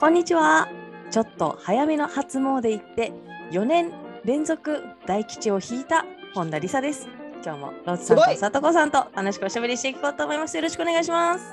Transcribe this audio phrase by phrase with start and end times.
[0.00, 0.68] こんにちは。
[1.10, 3.12] ちょっと早めの初詣行って
[3.50, 3.90] 4年
[4.24, 7.08] 連続大吉を引いた本田理沙です。
[7.44, 8.36] 今日もロッツさんとすごい。
[8.36, 10.56] さとこさんと楽しくおしゃべりしていこうと思います。
[10.56, 11.52] よろしくお願いします。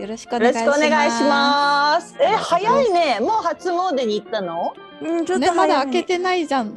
[0.00, 0.80] よろしくお願いします。
[0.80, 2.16] くお願いします。
[2.18, 3.18] え、早いね。
[3.20, 4.72] もう初詣に行ったの？
[5.02, 6.72] うんちょっねまだ開けてないじゃん。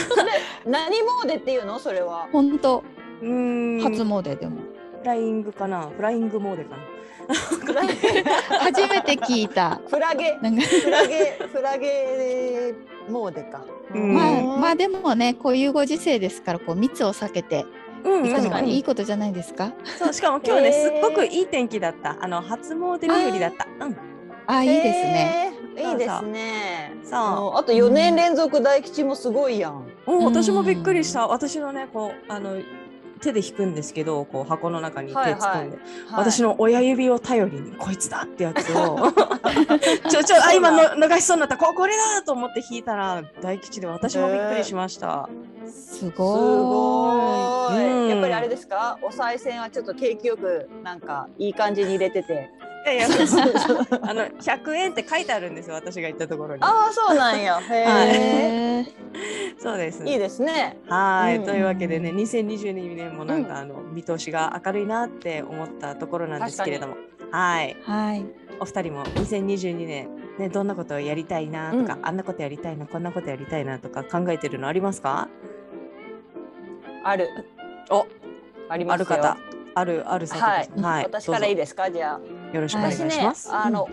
[0.64, 0.96] 何
[1.26, 1.78] 詣っていうの？
[1.78, 2.26] それは。
[2.32, 2.82] 本当。
[3.20, 3.80] うーん。
[3.82, 4.62] 初詣でも。
[5.02, 5.90] フライングかな？
[5.94, 6.95] フライングモーデかな？
[7.28, 9.80] 初めて聞いた。
[9.88, 10.62] フラゲ、なんか。
[10.62, 12.74] フラゲ、フラゲ
[13.08, 13.64] 詣か。
[13.94, 14.14] うん。
[14.14, 17.66] まあまあでもねこういうご時世ですからこう密を避けて
[18.04, 18.74] 確かに。
[18.76, 19.72] いいことじゃないですか？
[19.98, 22.16] そうしかも今日ね、すっごくいい天気だった。
[22.20, 23.66] あの初詣日和だった。
[23.84, 23.96] うん。
[24.46, 25.52] あいいですね。
[25.76, 26.94] いいですね。
[27.04, 27.20] そう。
[27.20, 27.22] う
[27.54, 29.84] んあと4年連続大吉もすごいやん。
[30.06, 30.24] おうん。
[30.26, 31.26] 私もびっくりした。
[31.26, 32.56] 私のねこうあの
[33.20, 35.68] 手で引くんですけどこう箱の中に手突っ込んで、はい。
[35.68, 35.78] はい
[36.16, 39.12] 私の親指を頼りにこいつだってやつを。
[40.08, 41.56] ちょちょあ今の逃しそうになった。
[41.56, 48.08] ここれだと思って引いたら大吉で私もびっくりしました、すすごごい、うん。
[48.08, 48.98] やっぱりあれですか？
[49.02, 52.50] お賽銭はちょっと景気よくなんかいい感じに入れてて。
[52.84, 53.06] いやいや。
[54.02, 56.62] あの100円って書いてあるんですよ私が行ったところに。
[56.62, 57.58] ああそうなんや。
[57.58, 58.84] へい。
[58.84, 58.86] え、
[59.58, 60.04] そうです。
[60.04, 60.78] いいですね。
[60.88, 61.44] はい、うん。
[61.44, 66.96] というわけでね2022年もなんかあの見通しが明るいなって思ったところなんですけれども。
[67.32, 67.76] はい。
[67.82, 68.24] はい。
[68.60, 75.28] お二人も2022年ねどんなことをやりたいなとか、うあんなことやりたいなこんなことやりたいなとか考えてるのありますか？
[77.08, 77.28] ある。
[77.90, 78.06] お。
[78.68, 79.06] ありますよ。
[79.12, 79.36] ある方。
[79.74, 81.90] あるあるはい、はい、私からいいどですか？
[81.90, 82.54] じゃあ。
[82.56, 83.88] よろしくお願いし私ねます、あの、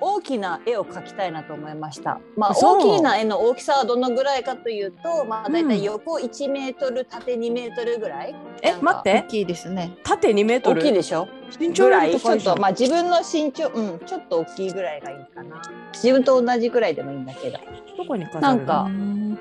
[0.00, 2.18] 大きな絵を描きたいなと思いました。
[2.36, 5.74] まあ大きな絵の大きさはどのぐらいかというと、まあだいたうん。
[5.76, 8.34] い横1メートル、縦2メートルぐらい。
[8.62, 9.22] え待って。
[9.24, 9.96] 大きいですね。
[10.02, 11.28] 縦2メート大ルきいでしょ？
[11.60, 12.18] 身長ぐらい？
[12.18, 15.62] ちょっとまあ自分の身長うんちょっと大きいぐらいがいいかな。
[15.92, 17.58] 自分と同じぐらいでもいいんだけど。
[17.96, 19.38] どこに飾るなんかうん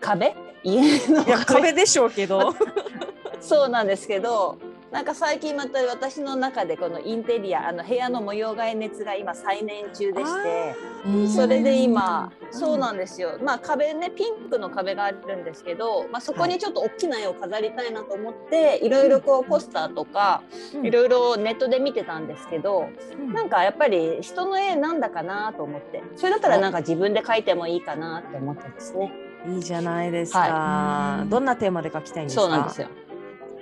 [0.00, 0.34] 壁？
[0.62, 1.24] 家の。
[1.24, 2.54] いや壁でしょうけど。
[3.40, 4.58] そうなんですけど。
[4.90, 10.74] なんか最近また私の中でこのインテリアあの部屋の模様替え熱が今再燃中でして
[11.04, 12.52] うんそれで今うん。
[12.58, 13.38] そうなんですよ。
[13.42, 20.42] まあ壁ねピンクの壁があるんですけど、まあ、そこにちょっと大きな絵を飾りたいなと思っていろいろこうポスターとか
[20.74, 20.86] うん。
[20.86, 22.88] いろいろネットで見てたんですけど
[23.20, 23.34] うん。
[23.34, 26.02] なんかやっぱり人の絵なんだかなと思って。
[26.16, 31.28] それだったらなんか自分で描いてもいいかなって思ってですねいいじゃないですか、はい。
[31.28, 32.42] どんなテーマで描きたいんですか？
[32.42, 32.88] そうなんですよ。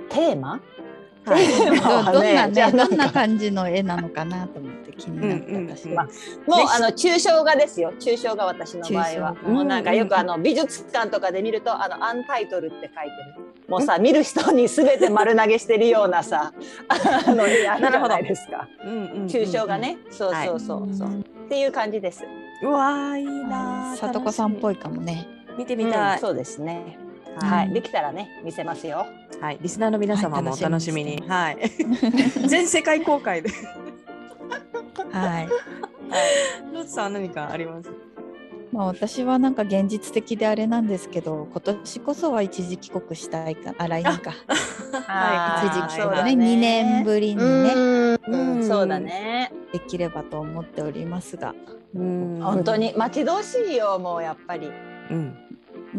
[0.09, 0.61] テーマ？
[1.27, 1.47] はい。
[1.47, 5.77] テーマはどどんなねどんな感じの絵なのかなと思って気になって うんうんうん。
[5.77, 6.07] 私まあ
[6.47, 7.93] もうあの抽象画ですよ。
[7.99, 9.35] 抽象画私の場合は。
[9.43, 13.47] もうなんかよくあの美術館とかで見るとあのアンタイトルって書いてる。
[13.69, 16.53] もうさ見る人に全て丸投げしてるようなさ
[16.89, 18.69] あの絵あるじゃないですか。
[19.27, 19.99] 抽象画ね。
[20.11, 20.89] そうそうそう。
[20.95, 22.25] そう、うんっていう感じです。
[22.63, 23.97] うわーいいなー。
[23.97, 25.29] さとこさんっぽいいかもね。
[25.57, 26.99] 見てみたい、うんそうですね
[27.41, 29.07] ははいい、できたらね見せますよ
[29.41, 31.17] はい、リスナーの皆様もおはい楽しみに。
[31.19, 31.59] 楽はい。
[32.49, 33.51] 全世界公開で。
[35.13, 35.49] はい。
[36.73, 37.91] ロッツさん何かあります？
[38.73, 44.33] まあ私はなんか現実的であれなんですけど、今年こそは一時帰国したいか、あ来年か。
[45.07, 51.55] あー 一時帰国ね、2年ぶりにねうんうんそうだねできればと思っておりますが。
[51.95, 52.77] うん本当。
[52.77, 54.71] に待ち遠しいよもうやっぱり
[55.11, 55.37] うん。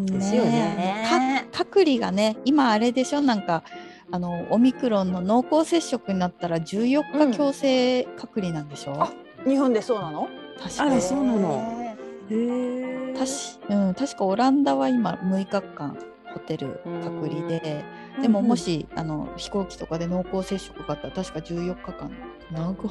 [0.05, 1.05] ねですよね。
[1.51, 3.63] か隔離がね、今あれでしょ、なんか。
[4.09, 9.11] あのオミクロンの濃厚接触になったら14日強制隔離なんでしょ、あ
[9.45, 10.29] 日本でそうなの？
[10.57, 11.01] 確か。
[11.01, 11.95] そうなの。
[12.29, 13.13] へへえ。
[13.13, 15.97] 確うん、確かオランダは今6日間
[16.33, 17.83] ホテル隔離で、
[18.21, 22.09] でももし、あの飛行機とかで濃厚接触があったら確か14日間。
[22.49, 22.87] 長く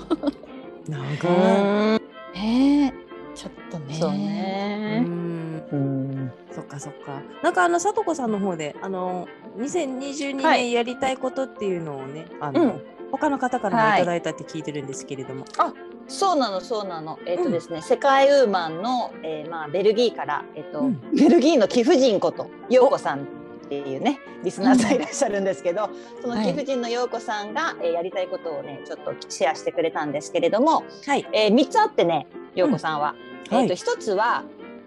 [0.86, 1.28] なんーか。
[2.34, 3.05] ねえ
[3.36, 3.94] ちょっとね。
[3.94, 5.68] そううねん。
[5.70, 6.32] うん。
[6.50, 7.20] そっかそっか。
[7.42, 9.28] なんかあのさとこさんの方であの
[9.58, 10.62] 2022はい。
[10.62, 12.82] 年やりたいことっていうのをね、あの、うん。
[13.12, 14.00] 他の方からもはい。
[14.00, 15.44] いただいたって聞いてるんですけれども。
[16.08, 17.18] そうなのそうなの。
[17.26, 21.00] えっ、とですね、世界ウーマンの、えーまあベルギーからえっ、と、うん。
[21.14, 25.90] ベルギーの貴婦人こと陽子さんっていうねリスナーさんいらっしゃるんですけど、
[26.22, 31.26] そのはい貴婦人の陽子さんが、えーやりたいことをねちょっとシェアしてくれたんですけれども、はい。
[31.32, 33.14] えー、3つあってね陽子さんは。
[33.50, 33.56] うん。
[33.58, 33.64] はい。
[33.66, 34.42] えー、と1つは、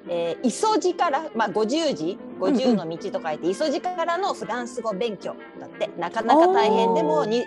[0.09, 5.89] えー、磯路から、まあ、50字50の道と書いて、磯路からのフランス語勉強だって。
[5.97, 7.45] なかなか大変でもに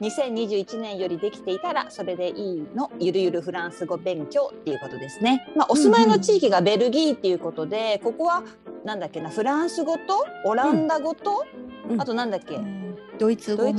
[0.00, 5.46] 2021年よりできていたらそれでいいのゆるゆるフランス語勉強っていうことですね。
[5.54, 8.42] まあ、お住まいの地域がベルギーっていうことで、ここは
[8.84, 11.44] なんだっけなフランス語とオランダ語と、
[11.90, 12.00] うん。
[12.00, 12.80] あとなんだっけ、うん
[13.18, 13.70] ドイツ語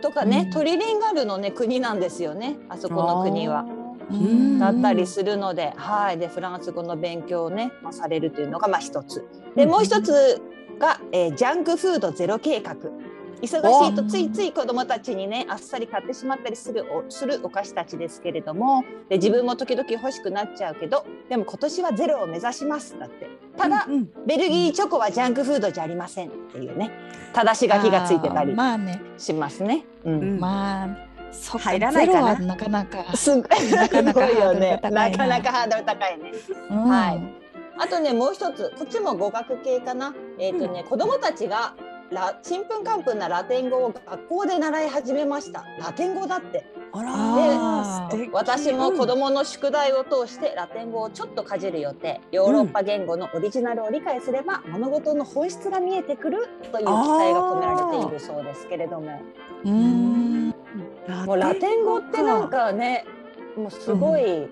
[0.00, 0.50] とかね、うん。
[0.52, 3.64] トリリンガルのね国なんですよねあそこの国は。
[4.10, 9.24] うんだったりするので、はい、でフランス語の勉強をね、まあ、されるというのがまあ一つ。
[9.54, 10.40] でもう一つ
[10.78, 12.76] が、えージャンクフードゼロ計画。
[13.40, 26.90] 忙しいとついつい子どもたちにねあっさり買ってしまったりするおするお菓子たちですけれどもで自分も時々欲しくなっちゃうけどでも今年はゼロを目指しますだってただ、うんうんベルギーチョコはジャンクフードじゃありませんっていうね
[27.32, 29.84] 正し書きがついてたりあーまあねしますね。
[30.04, 34.80] うんうんまあ入らないかなゼロはなかなか、すごいなかなかよね。
[34.82, 36.32] ななかなかハードル高いね。
[36.70, 37.48] うんはい
[37.80, 40.12] あとねもう一つこっちも語学系かな。
[40.38, 41.74] えっ、とね、子供たちが
[42.10, 45.64] ラちんぷんかんぷんなラテン語を学校で習い始めました。
[45.78, 46.66] ラテン語だって。
[46.90, 52.20] あらあー素敵私も子供の宿題を通してラテン語をちょっとかじる予定。
[52.32, 59.20] ヨーロッパ言語のオリジナルを理解すれば物事の本質が見えてくるという期待が込められているそうですけれども。
[59.64, 60.37] うーん
[61.24, 63.04] もうラテン語ってなんかね、
[63.56, 64.48] もうすごい、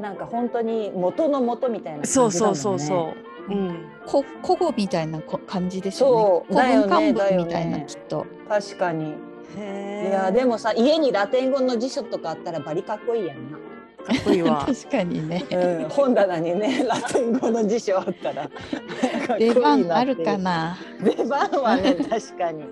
[0.00, 2.34] なんか本当に元の元みたいな感じだもんね。
[2.34, 3.14] そうそうそうそ
[3.48, 3.52] う。
[3.52, 3.86] うん。
[4.06, 6.54] こ古語みたいなこ感じですよね。
[6.54, 8.26] そう古文漢文みたいなきっと。
[8.48, 9.14] 確かに。
[9.56, 13.58] へいやでもさ家にラテン語の辞書とかあったらバリかっこいいやんな。
[13.58, 14.64] かっこいいわ。
[14.68, 15.44] 確かにね。
[15.50, 18.48] うん、本棚にねラテン語の辞書あったら
[19.26, 20.38] かっこいい出なっていう番あるか。
[20.38, 20.78] な。
[21.02, 22.64] 出番はね確かに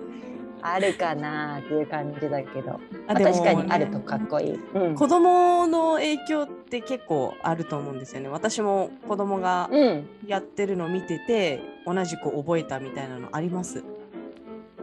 [0.61, 2.71] あるかなっていう感じだけど、
[3.07, 4.59] あまあ確かにあるとかっこいい。
[4.73, 8.29] うん子供の影響って結構あると思うんですよね。
[8.29, 13.83] 私も子供がうん、やってるのを見てて、同じく覚えたみたいなのあります？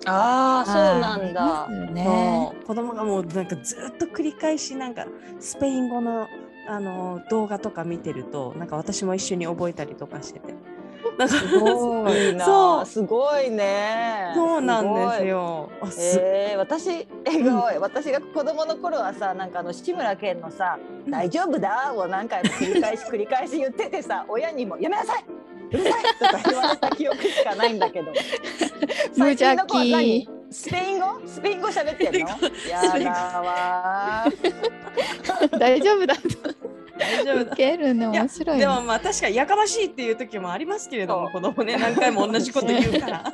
[0.06, 2.52] ああそうなんだね。
[2.66, 5.06] 子供がもうなんかずっと繰り返しなんか
[5.40, 6.28] スペイン語の
[6.68, 10.54] あの動画とか見てるとなんか私も一緒に覚えたりとかしてて
[11.18, 12.34] なんかすごい。
[12.34, 12.44] な。
[12.44, 12.86] そう。
[12.86, 14.32] すごいね。
[14.34, 15.70] そうなんですよ。
[15.90, 17.06] すえー、私え
[17.42, 21.10] ごい、私が子供の頃はさなんかあの志村けんのさ「うん。
[21.10, 25.24] 大丈夫だ」を何回も繰り返し繰り返し言っててさ 親にも「やめなさい！
[25.72, 28.12] うるさい!」とか言われた記憶しかないんだけど。
[29.16, 30.28] 無邪気。
[30.50, 31.06] スペイン語？
[31.26, 32.28] スペイン語喋ってんの？
[32.68, 35.58] やだわー。
[35.58, 36.14] 大丈夫だ。
[36.98, 38.60] 大丈夫けるね面白いね。
[38.62, 43.32] でもまあ確かにやかましいっていう時もありますけれどもそ子供ね何回も同じこと言うから。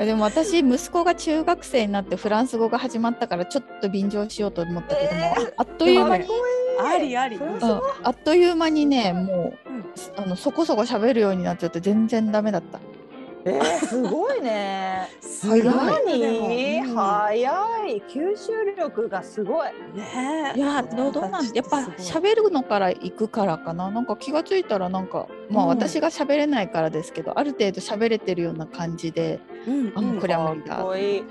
[0.04, 6.26] でも私息子が中学生になってフランス語が始まったからちょっと便乗しようと思ったけども、えーあっという間に
[6.82, 7.38] ありあり。
[8.02, 9.80] あっという間にねもう、うん
[10.16, 12.78] あのそこそこ喋るようになっちゃって全然ダメだった。
[13.44, 15.08] えー、すごいね。
[15.20, 15.78] すごい早
[17.86, 18.02] い。
[18.08, 19.68] 吸収力がすごい。
[19.94, 20.58] ねえ。
[20.58, 21.46] いやどうなん？
[21.54, 23.90] やっぱ喋るのから行くからかな？
[23.90, 25.70] なんか気がついたらなんかまあうん。
[25.70, 31.24] 私が喋れないからですけど、ある程度喋れてるような感じでうんあもうこれは無理かだいい。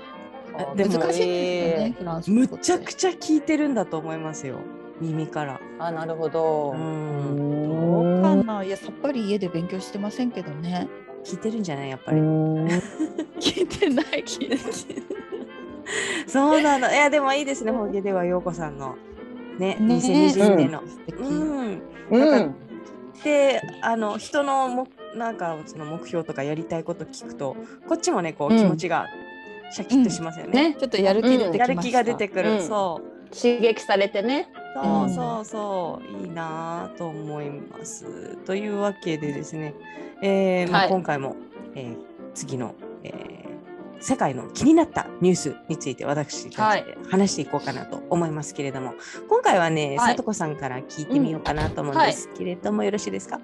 [0.76, 4.56] 難しいねフランス語ってむちゃくちゃ聞いてるんだと思いますよ。
[5.00, 5.60] 耳から。
[5.78, 6.72] あ、なるほど。
[6.72, 7.36] うん。
[8.02, 8.64] どうかな？
[8.64, 10.88] いやさっぱり家で勉強してませんけどね
[11.24, 11.90] 聞いてるんじゃない？
[11.90, 12.20] やっぱうり。
[12.20, 12.66] ん
[13.40, 14.64] 聞いてない聞いてない
[16.26, 16.90] そうなの。
[16.92, 17.72] いやでもいいですね。
[17.72, 18.96] ホゲでは陽子さんの
[19.58, 20.82] ねね2020年の。
[21.18, 21.82] うん。
[22.10, 22.54] うん。
[23.24, 27.56] であの人のもなんかその目標とかやりたいこと聞くと
[27.88, 29.06] こっちもねこううん気持ちが
[29.72, 30.70] シャキッとしますよね。
[30.70, 32.52] ね、ちょっとやる気出てきました、やる気が出てくる。
[32.52, 33.09] うんそう。
[33.32, 34.48] 刺激されてね。
[34.74, 35.44] そううんそう。
[35.44, 38.36] そう、いいなぁと思います。
[38.46, 39.74] というわけでですね、
[40.22, 40.90] えーまあはい。
[40.90, 41.36] 今回も、
[41.74, 41.96] えー
[42.34, 43.40] 次の、えー
[44.02, 48.94] 世界の気になったニュースについて私たちで話していこうかなと思いますけれども、
[49.28, 50.12] 今回はね、はい。
[50.12, 53.40] さとこさんから聞いてみようかなと思うんですけれども、よろしいですか？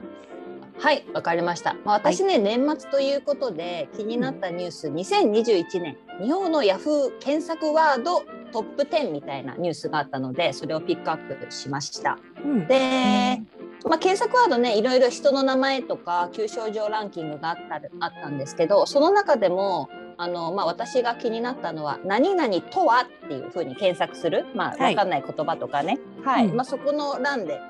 [0.78, 1.74] はい、わかりました。
[1.84, 5.98] まあ、私ね、年末ということで気になったニュース、2021年。
[6.22, 12.18] 日本のヤフー検索ワードトップ10みたいなニュースがあったので、それをピックアップしました。
[12.44, 12.66] うん。
[12.66, 13.42] で、
[13.84, 27.60] まあ、検索ワードねいろいろ人の名前とか旧症状ランキングがあったるあったんですけどその中でもあの、まあ、私が気になったのは「何々とは?」っていうふうに検索する、まあ、はい分かんない言葉とかね、はいうんまあ、そこの欄で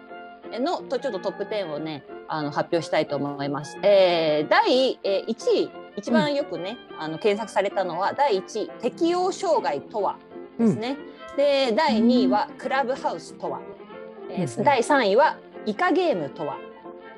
[0.59, 3.79] のとちょっとトップ10をねあの発表したいと思います。
[3.83, 10.19] えー、第、えー、1位一番よくね、あの検索されたのは第1位適応障害とは
[10.59, 10.97] ですね。
[11.37, 13.61] で第2位はクラブハウスとは、
[14.31, 16.59] えーうん第3位はイカゲームとは、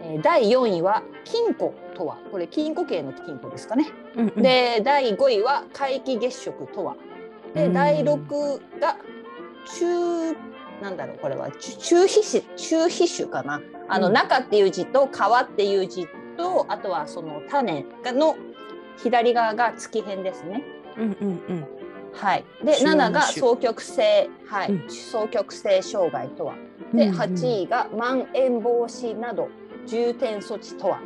[0.03, 3.87] えー第4位は金庫とはこれ金庫系の金庫ですかね。
[4.17, 6.97] うんうん、で第5位は皆既月食とは。
[7.55, 8.97] でうん第6が
[9.79, 10.33] 中
[10.83, 13.61] なんだろうこれは中中皮種中皮種かな。
[13.89, 18.37] あの、うん中っていう字と川っていう字とあとはその種がの
[18.97, 20.63] 左側が月辺ですね。
[20.97, 21.67] うんうんうん。
[22.13, 22.45] はい。
[22.65, 26.55] で中7が種双極性はい、うん双極性障害とは。
[26.95, 29.49] でうんうん8位がまん延防止など
[29.87, 31.01] 重点措置とは。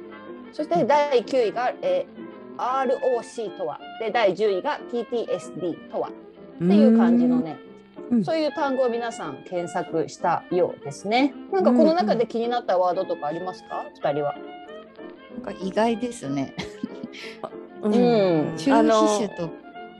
[0.52, 3.80] そして第9位が、えー ROC とは。
[3.98, 6.08] で第10位が PTSD とは。
[6.08, 6.12] っ
[6.58, 11.32] ていう感じのね、うんそういう単語を皆さん検索したようですね。
[11.50, 13.86] なんかこの中で気になったワードとかありますか？
[13.94, 14.34] 二人は。
[15.42, 16.54] なんか意外ですね。
[17.80, 19.50] うん うん中あの皮種とっ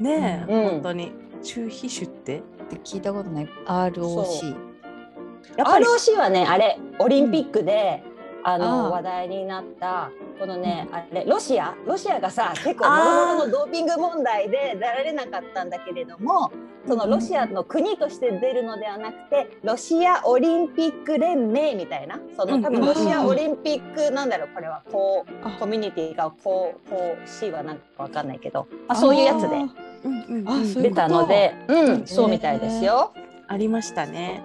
[0.01, 0.71] ねえ、うん。
[0.71, 1.13] 本当に。
[1.43, 2.43] 中皮種って？
[2.71, 3.49] て聞いたことない。
[3.67, 4.57] ROC。
[5.57, 8.03] ROC はねあれオリンピックで、
[8.45, 8.91] あのああ。
[8.91, 11.75] 話題になったこのね、あれロシア？
[11.85, 16.51] ロシアがさ結構もろのドーピング問題で出られなかったんだけれども
[16.87, 22.87] そのロシアの国として出るのではなくてロシアオリンピック連盟みたいなその多分うん。
[22.87, 24.83] ロシアオリンピックなんだろうこれは。
[24.91, 25.51] こうあ。
[25.59, 30.83] コミュニティがこうこう C はなんかわかんないけど、まあ、そういうやつで。
[30.83, 33.13] 出たので、うん、そうみたいですよ。
[33.47, 34.43] ありましたね。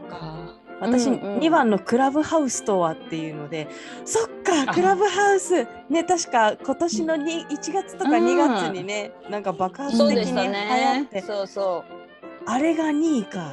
[0.80, 1.40] 私、うんうん。
[1.40, 3.68] 2番のクラブハウスとはっていうので
[4.06, 4.74] そっかあ。
[4.74, 11.22] クラブハウスね確か今年のに1月とか2月にね、なんか爆発的に流行っねて、。
[11.22, 12.07] そうそう。
[12.50, 13.52] あれが2位か。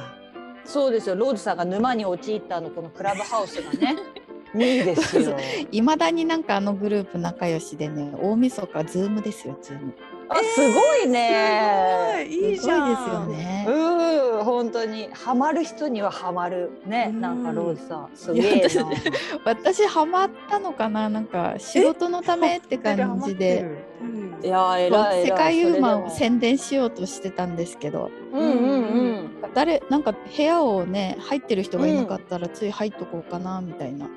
[0.63, 1.15] そうですよ。
[1.15, 3.97] ローズさんが沼に陥ったあのこのクラブハウスがね。
[4.55, 5.35] 2位ですよ。
[5.69, 9.93] いまだになんかあのグループ仲良しでね大晦日ズームですよズーム。
[10.29, 12.27] あ、すごいね。
[12.29, 12.95] すごいいいじゃん。
[12.95, 13.65] すごいですよね。
[13.67, 17.09] うん、本当にハマる人にはハマるね。
[17.13, 18.67] うんなんかローズさん、すげ。
[19.45, 23.61] 私ハマったのかななんか仕事のためって感じで。
[23.61, 25.25] うんいや偉い。
[25.25, 28.77] 世界ウーマンを宣伝しようとしてたんですけどもうんうんう
[29.21, 29.29] ん。
[29.55, 34.07] 誰なんか部屋をね入ってる人がいなかったらつい入っとこうかなみたいな、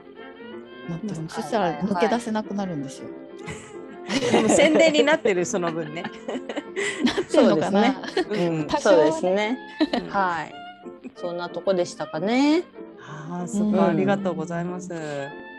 [0.89, 3.09] なってるうんそしたら抜け出せなくなるんですよ。
[4.31, 6.03] でも宣伝になってるその分ね。
[6.03, 7.95] なってるのかな、
[8.31, 9.59] うん多少はねそうですね。
[10.09, 10.55] はい。
[11.17, 12.65] そんなとこでしたかね。
[13.01, 14.93] ああ、すごいありがとうございます。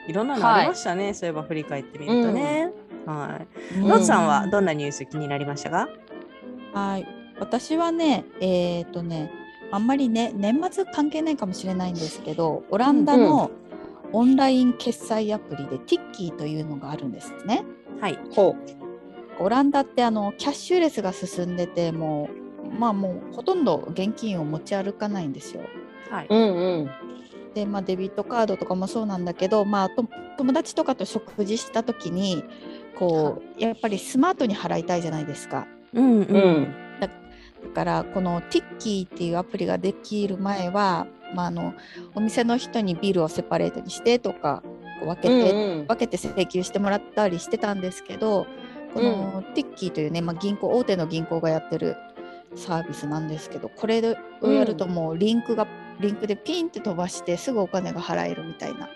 [0.08, 1.14] いろんなのありましたね。
[1.14, 2.72] そういえば振り返ってみるとね。
[3.06, 3.40] は
[3.74, 3.78] い。
[3.80, 5.90] うんロッツさんはどんなニュース気になりましたか？
[6.74, 7.08] はい
[7.40, 9.32] 私はねえっ、とね
[9.72, 13.52] あんまりね年末関係ないかもしれないんですけどオランダの
[14.12, 17.64] オンライン決済アプリで Tiki というのがあるんですね。
[18.02, 18.20] はい。
[18.32, 18.56] ほ
[19.40, 22.30] オランダってあのキャッシュレスが進んでても
[22.66, 25.64] うまあもうほとんど現金を持ち歩かないんですよ。
[26.10, 26.28] はい。
[26.30, 26.36] う。
[26.36, 26.90] うんうん。
[27.54, 30.06] でまあデビットカードとかもそうなんだけど、まあ、と
[30.38, 32.44] 友達とかと食事した時に
[32.98, 35.68] こうやっぱりスマートに払いたいじゃないですか。
[35.94, 36.26] うんう。
[36.26, 36.76] うんん。
[37.00, 37.10] だ
[37.74, 41.74] からこの Tiki っていうアプリができる前は、まあ、あの
[42.16, 44.64] お店の人にビールをセパレートにしてとか
[45.00, 48.46] こう分けて、うん分けて請求してもらったりしてたんですけど
[48.94, 51.96] この Tiki というね、まあ、銀行大手の銀行がやってる
[52.56, 54.02] サービスなんですけどこれ
[54.42, 55.68] をやるともうリンクが、
[56.00, 58.90] リンクでピンって飛ばしてすぐお金が払えるみたいな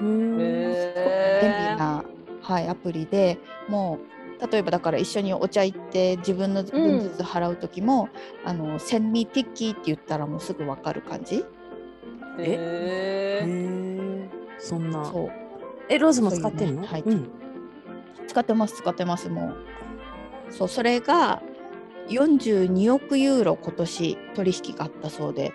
[0.00, 0.38] うん。
[0.38, 2.04] 便利な、
[2.42, 3.98] はい、アプリでも
[4.40, 8.08] う例えばだから一緒にお茶行って自分の分ずつ払う時も
[8.44, 11.36] 「あの Send me Tiki」って言ったらもうすぐ分かる感じ。
[11.36, 11.40] へ
[12.38, 14.24] へー。
[14.24, 14.28] え。
[14.58, 15.04] そんな。
[15.04, 15.43] そう
[15.88, 16.86] えローズも使ってるの？
[16.86, 17.14] そういうねはい。
[17.14, 17.30] うん。
[18.26, 19.52] 使ってます使ってますも
[20.50, 20.52] う。
[20.52, 21.42] そうそれが
[22.08, 25.52] 42億ユーロ今年取引があったそうで。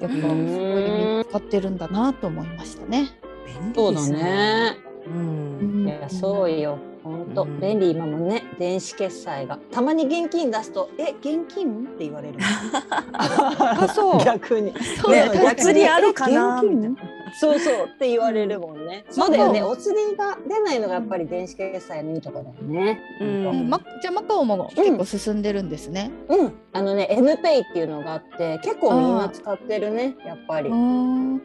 [0.00, 3.10] やっぱすごい使ってるんだなと思いましたね。
[3.46, 4.22] 便そうだ利ですね。
[4.22, 4.76] ね。
[5.06, 5.86] うん。
[5.86, 6.78] いやそうよ。
[7.04, 7.60] 本当、うん。
[7.60, 9.58] 便利今もね電子決済が。
[9.70, 11.84] たまに現金出すとえ現金？
[11.84, 12.38] って言われる。
[13.12, 14.20] あそう。
[14.24, 14.72] 逆に。
[15.00, 15.30] そうね。
[15.32, 16.60] 確かにあるかな？
[16.64, 16.90] え現金？
[16.90, 23.00] みたいそうそうって言われるもんね、そうだよねお釣りが出ないのがやっぱり電子決済のいいところだよね。
[23.20, 23.70] うん。
[24.02, 26.10] じゃあマカオも結構進んでるんですね。
[26.28, 26.52] うん。
[26.72, 30.68] あのね N ペイっていうのがあって結構みんな使ってるねやっぱり。
[30.68, 30.76] うー。
[30.76, 31.42] ん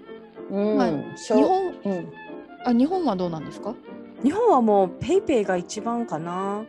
[0.50, 2.12] うん、まあ日本うん。
[2.66, 3.76] あ日本はどうなんですか？
[4.24, 6.66] 日本はもうペイペイが一番かな。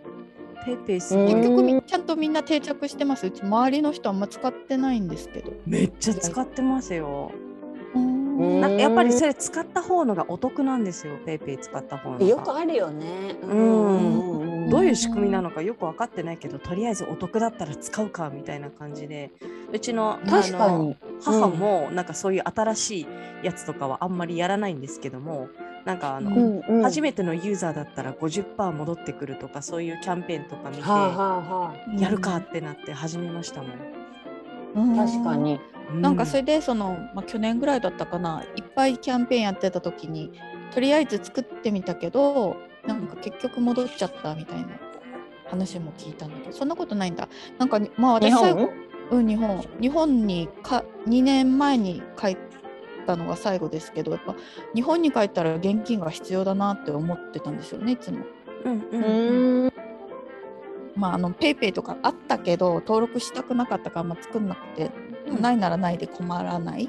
[0.64, 3.26] ペイペイ結局みちゃんとみんな定着してます。
[3.26, 5.52] うち周りの人あんま使ってないんですけど。
[5.64, 7.32] めっちゃ使ってますよ。
[8.38, 11.18] なんかやっぱりそれ使った方のがお得なんですよ。
[11.26, 12.24] ペイペイ使った方のが。
[12.24, 13.36] よくあるよね。
[13.42, 14.70] うん。
[14.70, 19.32] どういう仕組みなのかよく分かってないけどとりあえずお得だったら使うかみたいな感じで。
[19.72, 20.96] うちの確かあのに。
[21.22, 23.06] 母もなんかそういう新しい
[23.42, 25.48] やつとかはあんまりやらないんですけども
[25.84, 26.82] なんかあの、うんうん。
[26.82, 34.96] 初めてのユーザーだったら50%戻ってくるとかそういうキャンペーンとか見て、はあはあはやるかってなって始めましたもん。
[34.96, 35.60] 確かに。
[35.94, 40.32] なんかそれれでその、まあ、去年ぐらいだったかないっぱいキャンペーンやってた時に
[40.72, 44.68] とりあえず作ってみたけどなんか結局戻っちゃったみたいな
[45.46, 47.28] 話も聞いたんだけどそんなことないんだ。
[47.58, 48.70] なんかにまあ私日本最後
[49.10, 49.64] うん日本。
[49.80, 52.36] 日本にか2年前に帰っ
[53.06, 54.36] たのが最後ですけどやっぱ
[54.74, 58.24] 日本に帰ったら現金が必要だなって思ってたんですよねいつも。
[58.64, 59.66] うんううんうん。
[59.68, 59.72] ん。
[60.94, 64.90] まあ、あのペイペイとかあったけど登録したくなかったから、まあ、作んなくて、
[65.28, 66.88] うんないならないで困らない。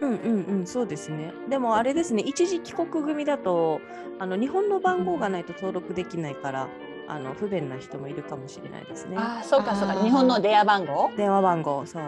[0.00, 3.80] うんうんうんそうですねでもあれですね一時帰国組だと
[4.18, 6.68] あの日本の番号がないと登録できないから
[7.06, 9.16] あの不便な人もいるかもしれないですね。
[9.16, 10.02] ああ、そうかそうか。
[10.02, 11.10] 日本の電話番号？
[11.16, 12.02] 電話番号そう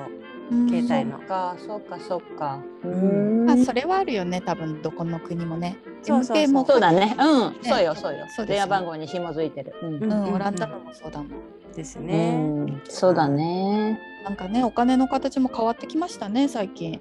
[0.51, 2.59] うん携帯のそっか、そうか、そうか。
[2.85, 5.77] ううんんあそれはあるよね多分どこの国もね。
[6.03, 7.15] そうそうそうそうだね。
[7.19, 8.27] うん、ねそうよ、そうよ。
[8.47, 9.73] 電話番号に紐づいてる。
[9.83, 11.29] うんオランダのもそうだもん。
[11.77, 12.37] ですうね。
[12.37, 14.01] ん、そうだね。
[14.25, 17.01] なんかねお金の形も変わってきましたね最近。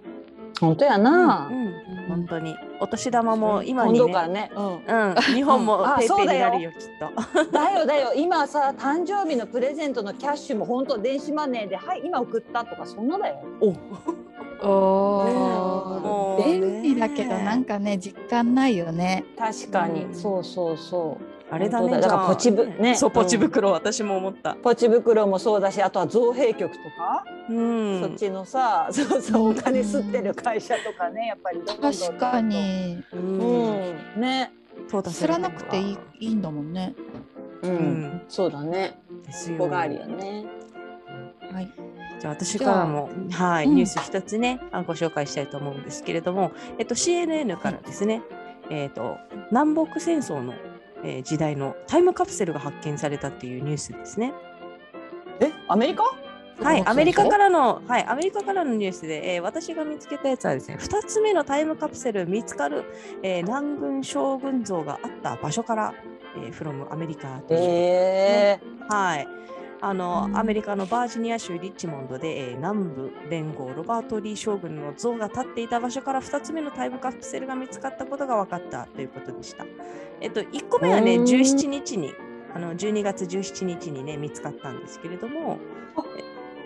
[0.59, 1.53] 本当やなう。
[1.53, 1.73] ん
[2.07, 4.51] 本当にお年玉も今今にね度からね。
[4.55, 4.65] うん。
[4.65, 7.51] うん、日本もあペイペイそうだよになるよきっと。
[7.51, 13.35] だよだよ今さ誕生日のプレゼントのキャッシュも本当電子マネーではい今送ったとかそんなだよ。
[13.61, 13.73] お
[14.65, 19.25] お便利だけどなんかね実感ないよね。
[19.37, 21.33] 確かに、うんそうそうそう。
[21.53, 21.91] あれだね。
[21.91, 24.55] だだからポチぶねそうポチうん袋、私も思った。
[24.55, 28.01] ポチ袋もそうだしあとは造幣局とか、うん。
[28.01, 32.41] そっちのさ そうそうお金吸ってる会社とかねやっぱりどんどんどんどん確か。
[32.41, 33.17] にう。
[33.17, 33.37] うん
[34.17, 34.51] んね。
[34.89, 36.95] 淘汰すらなくていいいいんだもんね。
[37.61, 38.99] うん、うんそうだね。
[39.25, 39.57] ですよ。
[39.57, 40.45] ここがあるよね。
[41.51, 41.71] はい。
[42.19, 48.21] じゃあ私からもはい、うんニュース一つねあご紹介したいと思うんですけれども、えっと CNN からですね、
[48.69, 49.17] えっと
[49.51, 50.53] 南北戦争の、
[51.03, 54.33] えー時代のタイムカプセルが発見されたっていうニュースですね。
[55.39, 56.03] えアメリカ？
[56.61, 62.85] はい、アメリカからの、はい、アメリカからのニュースで、えー私が見つけたやつはですね、2つ目のタイムカプセル見つかる、
[63.23, 65.93] えー南軍将軍像があった場所から、
[66.37, 69.27] えー、from アメリカというええはい。
[69.85, 79.65] あの、うんアメリカのバージニア州リッチモンドで、えー南部連合ロバート・リー将軍の像が立っていた場所から2つ目のタイムカプセルが見つかったことが分かったということでした。
[80.21, 82.13] えっと、1個目はね、うん17日に、
[82.55, 85.57] あの12月17日にね、見つかったんですけれども、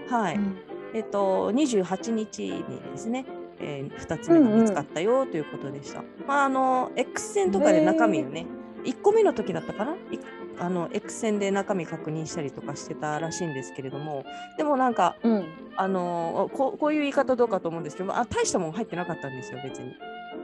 [0.10, 0.36] えはい。
[0.36, 0.58] うん
[0.94, 3.26] えっと、28日にですね、
[3.60, 6.04] え2つ目が見つかったよということでした。
[6.28, 8.46] まあ、あの、X 線とかで中身をね、
[8.84, 9.94] 1個目の時だったかな？
[10.12, 10.20] い
[10.60, 14.26] あの X 線で中身確認したりとかしてたらしいんですけれども、
[14.58, 15.46] でもなんか、うん。
[15.80, 19.94] あのこうこういう言い方どうかと思うんですけど、あ大したもん入ってなかったんですよ、別に。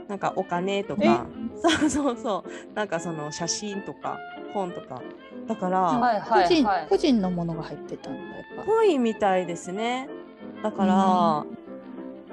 [0.08, 1.26] なんかお金とか、
[1.60, 4.20] そうそうそう、なんかその写真とか
[4.54, 5.02] 本とか。
[5.48, 6.88] だから、はい個人はいはい。
[6.88, 8.64] 個人のものが入ってたんだやっぱ。
[8.64, 10.08] ぽいみたいですね。
[10.62, 11.46] だから、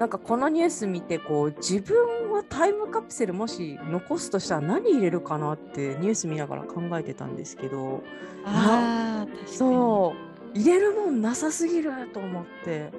[0.01, 8.03] なんかこのニュース見てこう自分はタイムカプセルもし残すとしたら何入れるかなってニュース見ながら考えてたんですけど
[8.47, 9.57] ああ確かに。
[9.59, 10.15] そ
[10.55, 12.91] う入れるもんなさすぎると思って、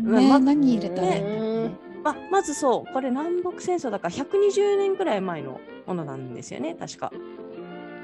[0.00, 1.76] ね、ま何入れたらいいんだろうねね。
[2.02, 7.12] ままずそうこれ南北戦争だから120年くらい前のものなんですよね確か。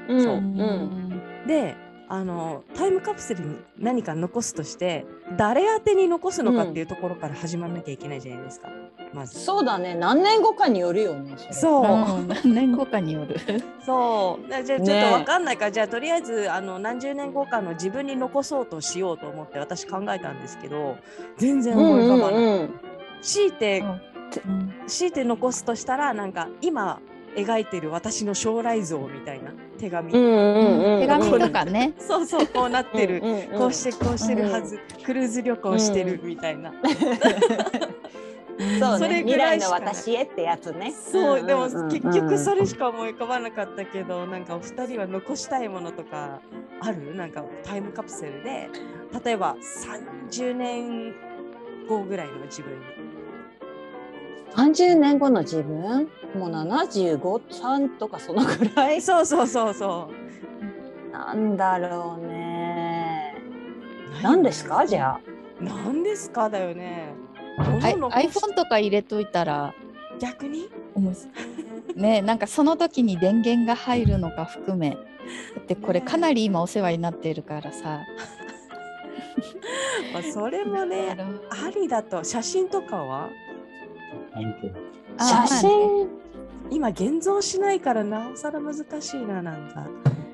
[0.07, 1.21] うんそううん。
[1.47, 1.75] で
[2.07, 5.05] あのタイムカプセルに何か残すとして
[5.37, 8.69] 誰宛てに残すのかっていうところから始まらなきゃいけないじゃないですか、
[9.13, 9.39] まず。
[9.39, 9.95] そうだね。
[9.95, 11.35] 何年後かによるよね。
[11.51, 13.35] そう、う ん何年後かによる。
[13.83, 20.97] そうだじゃあちょっねとわかんないから、じゃあとりあえずあの何十年後かの自分に残そうとしようと思って私考えたんですけど
[21.37, 22.41] 全然うんう思い浮かばない。
[22.41, 22.79] んうん。
[23.21, 23.83] 強いて
[24.45, 26.99] うん強いて残すとしたらなんか今
[27.35, 29.51] 描いてる私の将来像みたいな
[29.85, 30.29] 手紙、うんうん
[30.95, 31.01] うん。
[31.01, 31.93] 手紙とかね。
[31.99, 33.59] そうそうこうなってる、うんうんうん。
[33.59, 36.93] こうしてこうしてるはず、クルーズ旅行してるみたいな、 そう
[38.93, 38.97] ね。
[38.97, 39.93] それぐ未来のらいしかない。
[39.93, 40.91] 私へってやつね。
[40.91, 46.39] そう、でも結局それしか思い浮かばなかったけど、なんかお二人は残したいものとか
[46.81, 47.13] ある？
[47.15, 48.69] なんかタイムカプセルで、
[49.23, 49.55] 例えば
[50.31, 51.13] 30年
[51.87, 52.71] 後ぐらいの自分。
[52.73, 53.14] に。
[54.55, 56.09] 30年後の自分？
[56.35, 59.01] もう75歳とかそのぐらい？
[59.01, 60.09] そうそうそうそ
[61.11, 63.35] なんだろうね。
[64.19, 64.23] う。
[64.23, 64.85] 何ですか？
[64.85, 65.19] じゃあ。
[65.61, 67.13] 何ですかだよね。
[67.57, 69.73] iPhone とか入れといたら。
[70.19, 70.69] 逆に？
[71.95, 74.91] ねなんかその時に電源が入るのか含め。
[74.91, 74.97] だ
[75.59, 78.01] ってこれかなり今お世話になっているからさ。
[80.13, 81.17] まあそれもね
[81.49, 82.23] ありだと。
[82.23, 83.29] 写真とかは？
[85.17, 86.09] あ写真
[86.69, 89.87] 今現像しないからなおさら難しいななんか。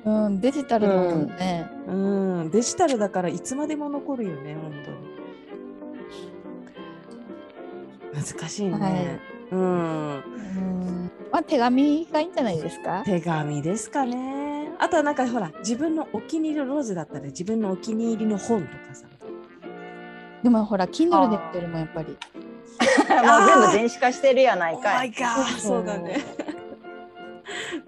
[0.04, 2.50] うん、デジタルだもんね、うん。
[2.50, 4.90] デジタルだからいつまでも残るよね本当
[8.18, 8.24] に。
[8.24, 9.20] 難しいね、はい。
[9.52, 9.60] うん。
[9.60, 9.64] う
[10.16, 11.10] ん。
[11.30, 13.02] まあ手紙がいいんじゃないですか？
[13.04, 14.72] 手紙ですかね。
[14.80, 19.06] あとはなんかほら自分のお気に入りのローズだったら自分のお気に入りの本とかさ。
[20.42, 22.16] でもほら Kindle でってるもんやっぱり
[23.08, 26.20] もう全部電子化してるやないか Oh い my god そうだね。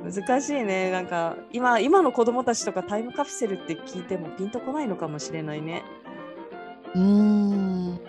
[0.03, 0.90] 難しいね。
[0.90, 5.83] なんか今今の子供たちとかタイムカプセルって聞いてもピンとこないのかもしれないね。
[6.94, 8.01] うーん。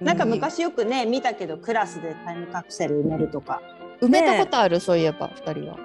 [0.00, 3.60] なんか昔よくね見たけどクラスでタイムカプセル埋めるとか。
[4.00, 5.76] 埋めたことある、そういえば二人は。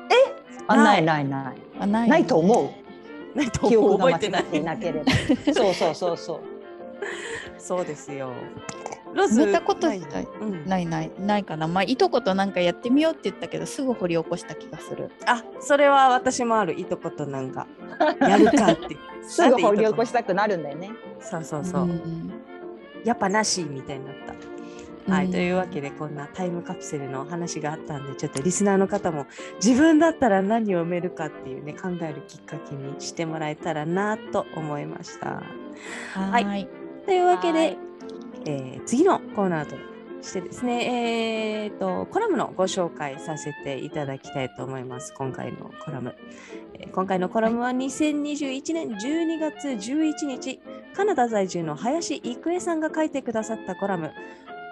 [0.70, 1.56] あなないいないない。
[1.80, 2.74] あないないと思
[3.36, 3.38] う。
[3.38, 4.64] ないと記憶覚えてないが間違ってい。
[4.64, 5.54] なければ。
[5.54, 6.58] そうそうそうそう。
[7.60, 8.32] そうですよ
[9.18, 10.66] ローズたこと自体うん。
[10.68, 11.12] ないない。
[11.20, 11.68] ないかな。
[11.68, 15.12] まあいとことなんかやってみようって言ったけどすぐ掘り起こした気がする。
[15.26, 16.80] あそれは私もある。
[16.80, 17.68] いとことなんか。
[18.22, 18.96] やるかって。
[19.28, 20.92] すぐ掘り起こしたくなるんだよね。
[21.20, 22.32] そうそうそう、ん。
[23.04, 24.38] やっぱなしみたいになった。
[25.12, 29.26] はい、うんというわけでこんなタイムカプセルの話があったんでちょっとリスナーの方も
[29.64, 35.44] 自分だったら何を埋めるかっていうね考えるきっかけにしてもらえたらなと思いました。
[36.14, 36.44] はい。
[36.44, 36.70] はい。
[37.06, 37.87] というわけで、はい
[38.45, 39.76] えー次のコーナーと
[40.21, 46.15] してですね、えー、とコラムのご紹介させていただきたいと思います今回のコラム。
[46.73, 50.60] えー今回のコラムは2021年12月11日、
[50.95, 54.12] カナダ在住の林郁恵さんが書いてくださったコラム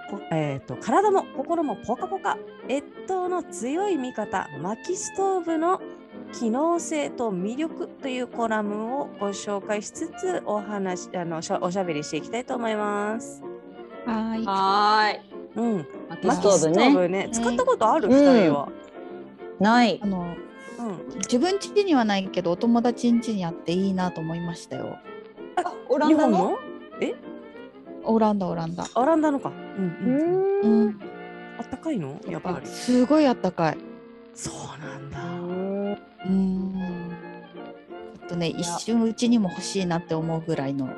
[0.09, 2.37] こえー、と体も心もポカポカ
[2.69, 5.81] 越冬の強い味方薪ストーブの
[6.31, 13.54] 機能性と魅力というコラムをご紹介しつつお話あのおしゃべりしていきたいと思います。
[14.05, 14.45] はい。
[14.45, 15.21] はーい。
[15.55, 17.27] うん、薪ストーブね。
[17.27, 17.29] ね。
[17.31, 18.69] 使ったことある、うん二人は。
[19.59, 19.99] ない。
[20.01, 20.35] あの
[20.77, 24.97] うん、自分家にはないけどお友達ん家にあっていいなと思いましたよ。
[25.55, 26.37] あオランダの？
[26.37, 26.57] 日本の？
[28.03, 28.85] オランダオランダ。
[28.93, 29.49] オランダのか。
[29.77, 30.99] うんううん、ーうん。
[31.57, 32.19] あったかいの？
[32.27, 32.67] やっぱり。
[32.67, 33.77] すごいあったかい。
[34.33, 35.19] そうなんだ。
[36.25, 36.73] うん。
[38.19, 40.89] ちょっとね一瞬うちにも欲しいなって思うぐらいの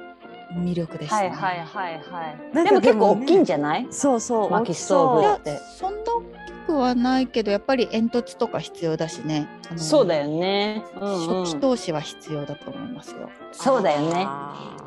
[0.53, 2.65] 魅力でした、ね、はいはいはいはい。
[2.65, 3.87] でも結構大きいんじゃない？
[3.91, 4.51] そうそう。
[4.51, 6.25] 薪ストーブいや大きでそんな大き
[6.67, 9.47] くはないけどやっぱり煙突とか必要だしね。
[9.75, 10.83] そうだよね。
[10.99, 11.45] うんうん。
[11.45, 14.25] 初期投資は必要だと思いますよ、そうだよね。
[14.27, 14.77] あ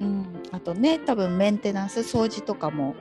[0.00, 2.94] うん、あとね多分メンテナンス掃除とかも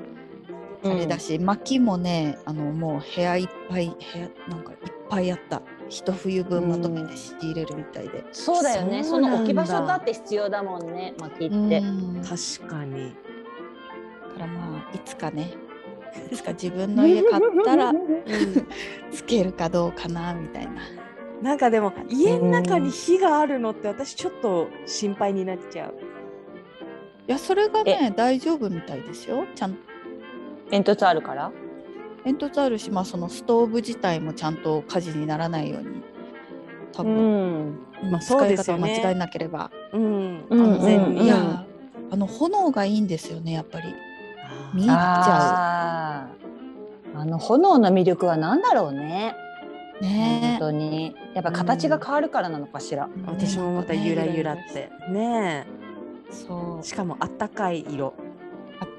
[0.83, 4.77] あれだし、薪もねあのもう部屋いっぱい部屋なんかいっ
[5.09, 5.61] ぱいあった
[5.93, 9.03] 一冬分まとめて仕入れるみたいで、そうだよね。
[9.03, 11.13] その置き場所だって必要だもんね。
[11.19, 11.81] 薪うんって。
[11.81, 13.13] ー確かに。
[13.13, 15.53] だからまあいつかね。
[16.31, 17.93] いつか自分の家買ったら
[19.11, 20.73] つけるかどうかなみたいな。
[21.41, 25.93] なんかでも家の中に火があるのって私ちょっと心配になっちゃう。
[27.27, 29.45] いやそれがね大丈夫みたいですよ。
[29.53, 29.77] ちゃん
[30.71, 31.51] 煙突あるから？
[32.25, 36.01] 煙突あるし、まあ、そのストーブ自体もちゃんと火事にならないように
[36.93, 37.77] 多う分、ん
[38.11, 41.19] まあそう使い方を間違えなければ、うん、うん安全に。
[41.21, 41.25] うん。
[41.25, 41.65] いや
[42.11, 43.93] あの炎がいいんですよねやっぱり。
[44.73, 47.19] 見入っちゃあー。
[47.19, 49.35] あの炎の魅力は何だろうね。
[49.99, 50.57] うね。
[50.59, 51.15] 本当に。
[51.33, 53.13] やっぱ形が変わるからなのかしら、ね。
[53.25, 54.89] 私もまたゆらゆらって。
[55.09, 55.65] ね
[56.29, 56.79] そう。
[56.79, 56.83] え。
[56.83, 58.13] しかもあったかい色。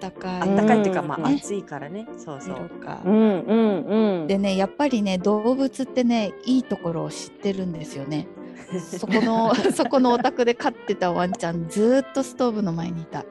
[0.04, 0.40] あったかい。
[0.40, 2.06] あったかいっていうか、まあね暑いからね。
[2.16, 2.80] そうそ色う。
[2.80, 3.00] が。
[3.04, 4.26] うんうんうん。
[4.26, 8.26] でねやっぱりね動物ってねいいところを知ってるんですよね。
[8.98, 13.24] そこの そこのお宅で飼ってたワンちゃんずーっとストーブの前にいた。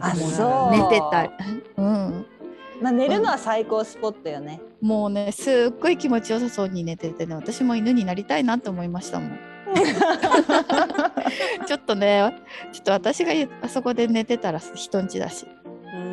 [0.00, 0.76] あそう。
[0.76, 1.30] 寝てた。
[1.76, 2.26] うん。
[2.80, 9.38] まあ寝るのは最高スポットよね、もうねすっごい気持ちよさそうに寝ててね私も犬になりたいなって思いましたもん。
[11.66, 12.34] ちょっとね
[12.72, 15.46] ちょっと私があそこで寝てたら人んちだし。
[15.46, 15.59] うん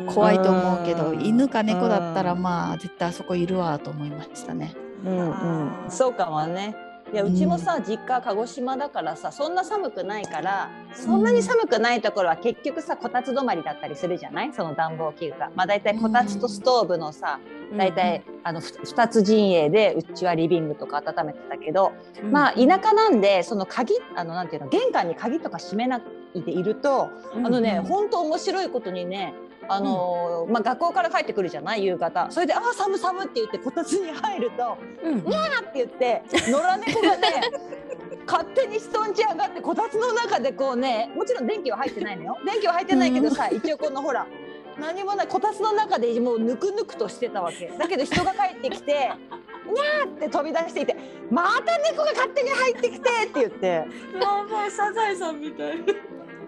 [0.06, 1.20] 怖いと思うけどうん。
[1.24, 2.42] 犬か猫だったらうん。
[2.42, 4.74] まあ絶対あそこいるわと思いましたね。
[5.04, 6.74] うんあーそうかもね。
[7.10, 14.52] いやううんちもさ、実家鹿児島だからさそんな寒くないからそんなに寒くないところは結局さこたつ止まりだったりするじゃない？
[14.52, 15.50] その暖房器具が。
[15.54, 17.40] まあ大体こたつとストーブのさ
[17.74, 21.92] 大体、あのふ2つ陣営でうちはリビングとか温めてたけど、
[22.30, 26.02] まあ田舎なんでその鍵あのなんていうの玄関に鍵とか閉めな
[26.34, 29.32] 囲でいると、あのね、本当面白いことにね
[29.68, 31.84] あのーまあ、学校から帰ってくるじゃない？
[31.84, 32.26] 夕方。
[32.30, 37.42] それで「あー寒寒」って言ってこたつに入るとうん「にゃー」って言って野良猫がね
[38.26, 42.38] 勝手にストンチ上がってこたつの中でこうねもちろん電気は入ってないのよ。
[42.44, 44.26] 電気は入ってないけどさ、一応このほら
[44.78, 47.66] 何もないこたつの中でもうぬくぬくとしてたわけ。
[47.78, 49.10] だけど人が帰ってきて
[49.66, 50.96] 「にゃー」って飛び出していて
[51.30, 53.66] 「また猫が勝手に入ってきて」って言って。
[53.66, 53.84] や
[54.50, 55.78] ばいサザエさんみたい。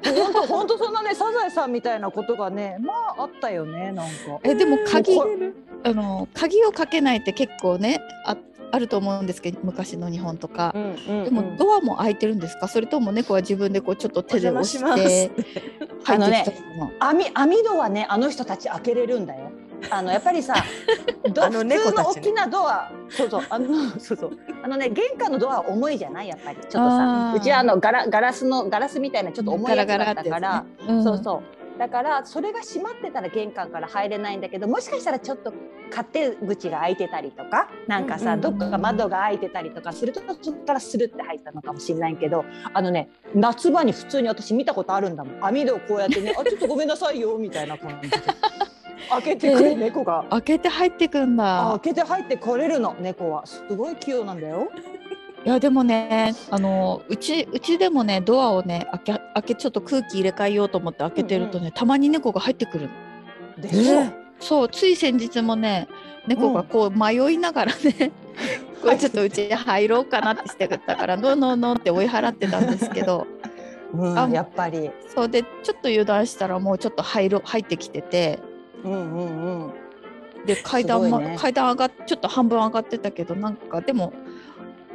[0.05, 4.13] 本当本当そんなねサザエさんみたいなことがねまああったよねなんか。
[4.43, 5.27] えでも鍵こ
[5.83, 8.37] あの鍵をかけないって結構ねあ
[8.73, 10.73] あると思うんですけど昔の日本とか。
[10.75, 12.69] ででもドアも開いてるんですか？
[12.69, 15.31] それとも猫は自分でこうちょっと手で押して入って
[16.05, 19.51] きたの網網戸はねあの人たち開けれるんだよ。
[19.91, 20.55] あのやっぱりさ、
[21.33, 22.21] どあの猫たちね。
[22.21, 23.43] 普通の大きなドア、そうそう。
[23.49, 24.39] あの そうそう。
[24.63, 26.59] あのね玄関のドアは重いじゃないやっぱり。
[26.59, 27.37] ちょっとあさー。
[27.37, 30.65] うちはあのガラガラスのガラスみたいなちょっと重いやつだったから、
[31.03, 31.61] そうそう。
[31.79, 35.55] だからそれが閉まってたら玄関から入れないんだけどもしかしたらちょっと
[35.89, 38.59] 勝手口が開いてたりとかなんかさ、うんうんうん。
[38.59, 42.45] どっかが窓が開いてたりとかするとそこからスルって入ったのかもしれないけど
[42.75, 45.43] あのね夏場に普通に私見たことあるんだもん。
[45.43, 48.17] 網戸をこうやってね「あちょっとごめんなさいよ」みたいな感じで
[49.11, 49.55] 開けて。
[49.55, 50.25] くる猫が。
[50.31, 51.69] 開けて入ってくんだ。
[51.83, 52.97] 開けて入ってこれるの。
[53.01, 54.69] 猫はすごい器用なんだよ。
[55.45, 62.91] いやでもねあのうちうちでもねドアをね開け開けちょっと空気入れ替えようと思って開けてるとね、たまに猫が入ってくる
[63.57, 63.63] の。
[63.63, 65.89] でしょ、えそうつい先日もね
[66.27, 68.13] 猫がこう迷いながらね、
[68.83, 73.27] こうちょっとうちに入ろうかなってしてたから「ノーノーノー」って追い払ってたんですけど
[73.95, 74.91] うんあやっぱり。
[75.15, 78.39] そうでちょっと油断したらもうちょっと入ろ入ってきてて
[78.85, 79.73] うんうんうん。
[80.47, 81.37] で階段も、ね。
[81.39, 84.13] 階段上がっちょっと半分上がってたけどなんかでも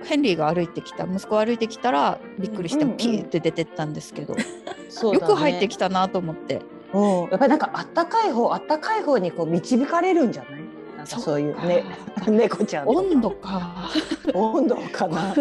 [0.03, 4.35] ヘンリーが歩いてきた息子歩いてきたらびっくりしてうんうんピーって出てったんですけど、
[4.89, 5.27] そうだね。
[5.29, 6.61] よく入ってきたなと思って。
[6.93, 10.61] うん、やっぱりなんかあったかい方あったかい方にこう導かれるんじゃない？
[10.97, 11.83] なんかそういうね
[12.27, 13.89] 猫ちゃん温度か。
[14.33, 15.33] 温度かな。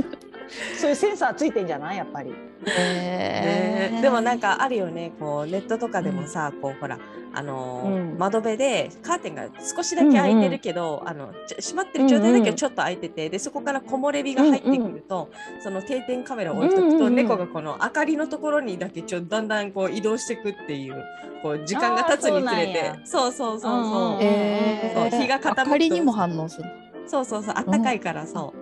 [0.78, 1.96] そういうセンサーついてんじゃない？
[1.96, 2.34] やっぱり。
[2.66, 3.63] えね
[4.04, 6.98] でもなんかあるよねこうネットとかでもさ、こうほら
[7.32, 8.18] あのーうん。
[8.18, 21.02] 窓辺でカーテンが少しだけ開いてるけど、あのちょ閉まってる状態だけどちょっと開いてて、でそこから木漏れ日が入ってくると、その定点カメラを置いとくと、うんうんうん猫がこの明かりのところにだけちょっとだんだんこう移動していくっていう
[21.42, 22.92] こう時間が経つにつれて。
[23.04, 24.18] そうそうそうそう、うんう。
[24.18, 25.64] んえー、そう日が傾くと。
[25.64, 26.68] 明かりにも反応する。
[27.06, 28.58] そうそうそうあったかいからそう、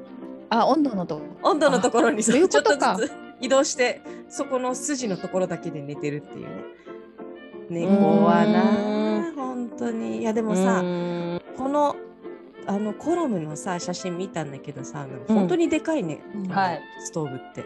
[0.50, 1.22] あ温度のとこ。
[1.42, 6.64] 温度のところにそういうちょっとことかずつ移動してそこの筋のところだけで寝てるっていうね。
[7.68, 10.18] 猫はな本当に。
[10.20, 11.42] いやでもさ、うん。
[11.56, 11.96] この
[12.66, 15.34] あのコラムのさ写真見たんだけどさうん。
[15.34, 16.82] 本当にでかいね、うんはい。
[17.04, 17.64] ストーブって。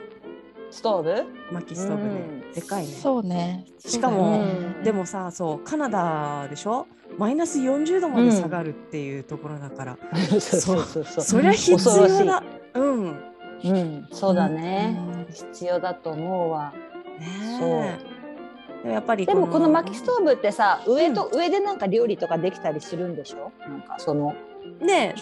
[0.71, 1.25] ストーブ？
[1.53, 2.11] 薪ストーブね、
[2.49, 2.53] うん。
[2.53, 2.93] でかいね。
[2.93, 3.67] そうね。
[3.79, 4.83] しかもね。
[4.83, 6.87] でもさそうカナダでしょ？
[7.19, 11.05] マイナス40度まで下がるっていうところだから、 そうそうそう。
[11.05, 11.25] そう。
[11.25, 12.43] そりゃ必要だ。
[12.75, 13.17] うん
[13.65, 16.73] うんそうだね、うん必要だと思うわ。
[17.19, 18.83] ねえ。
[18.83, 23.53] でもやっぱりでもこの薪ストーブってさ上と上でなんか料理とかできたりするんでしょ？
[23.69, 24.35] なんかその
[24.81, 25.15] ね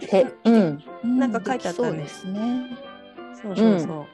[0.00, 0.82] てうん。
[1.04, 1.18] うん。
[1.18, 1.98] なんか書いてあったね。
[1.98, 2.78] できそうですね。
[3.42, 4.06] そうそうそう、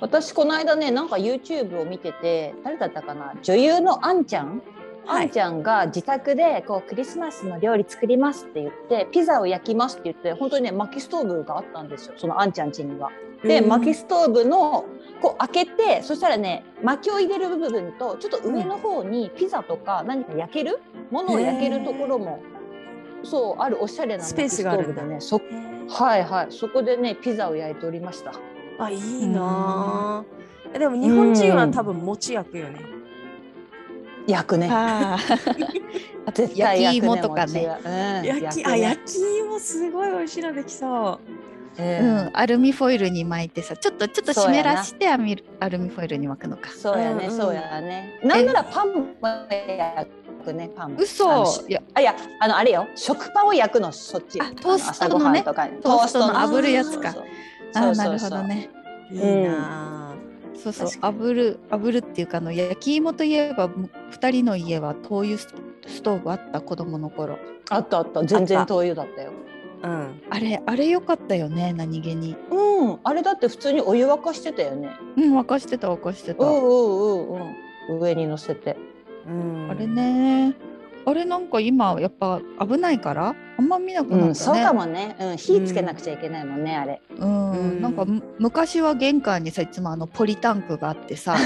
[0.00, 3.34] 私この間ねなんか YouTube を見てて誰だったかな？
[3.42, 4.60] 女優のあんちゃん、はい
[5.06, 12.14] あんちゃんが自宅でこうクリスマスの料理作りますって言ってピザを焼きますって言って本当にね薪ストーブがあったんですよ。
[12.16, 13.10] そのあんちゃん家には。
[13.42, 13.68] で、うん。
[13.68, 14.84] 薪ストーブの
[15.20, 22.40] こう開けてそしたらね薪を入れる部分とちょっと上の方にピザとか何か焼けるものを焼けるところも
[23.24, 25.40] そうあるおしゃれなスペースがあるねそへ
[25.88, 26.46] はいはい。
[26.50, 28.30] そこでねピザを焼いておりました。
[28.30, 28.34] ー
[28.78, 30.24] あいいな
[30.74, 30.78] あ。
[30.78, 32.80] でも日本人は多分餅焼くよね
[34.26, 34.68] 焼くね。
[34.70, 35.16] あ
[36.26, 38.22] あ 絶対焼き芋とかね。
[38.24, 38.80] 焼き、あ焼くね。
[38.80, 41.32] 焼き芋すごい美味しいのできそう。
[41.78, 46.70] ううんん、アルミフォイルに巻いてさちょっとちょっと湿らしてアミアルミフォイルに巻くのか。
[46.70, 47.36] そうやね、うんうん。
[47.38, 48.20] そうやね。
[48.22, 50.10] なんならパンも焼
[50.44, 50.92] くね、パン。
[50.92, 50.98] も。
[50.98, 51.82] 嘘いや。
[51.94, 54.38] あ、いや、あの、あれよ、食パンを焼くの、そっち。
[54.40, 57.12] あトーストのねトーストの炙るやつか。
[57.12, 57.24] そう
[57.74, 58.38] あーなるそうそうそう。
[58.38, 58.68] ほどね
[59.10, 60.01] いいな
[60.62, 60.86] そうそう。
[60.88, 65.48] 炙る炙るっていうかあの焼き芋といえばむ二人の家は灯油ス
[65.86, 67.38] ストーブあった子供の頃。
[67.70, 69.32] あったあった、全然灯油だったよ。
[69.82, 70.22] うん。
[70.30, 72.36] あれあれ良かったよね何気に。
[72.50, 74.90] うん、あれだって普通にお湯沸かしてたよね。
[75.16, 77.50] うん沸かしてた沸かしてた、うんうんうん
[77.90, 78.00] うん。
[78.00, 78.76] 上に乗せて。
[79.26, 79.68] うん。
[79.70, 80.54] あれね
[81.04, 83.28] あれなんか今やっぱ危ないから？
[83.30, 87.00] ああんま見なくなったね、うん、そうかもね、うん、火つけなくちゃいけないもんね、あれ。
[87.16, 91.36] うん、うんなんかむ昔は玄関にさいつもあのポリタンクがあってさ。
[91.36, 91.38] あ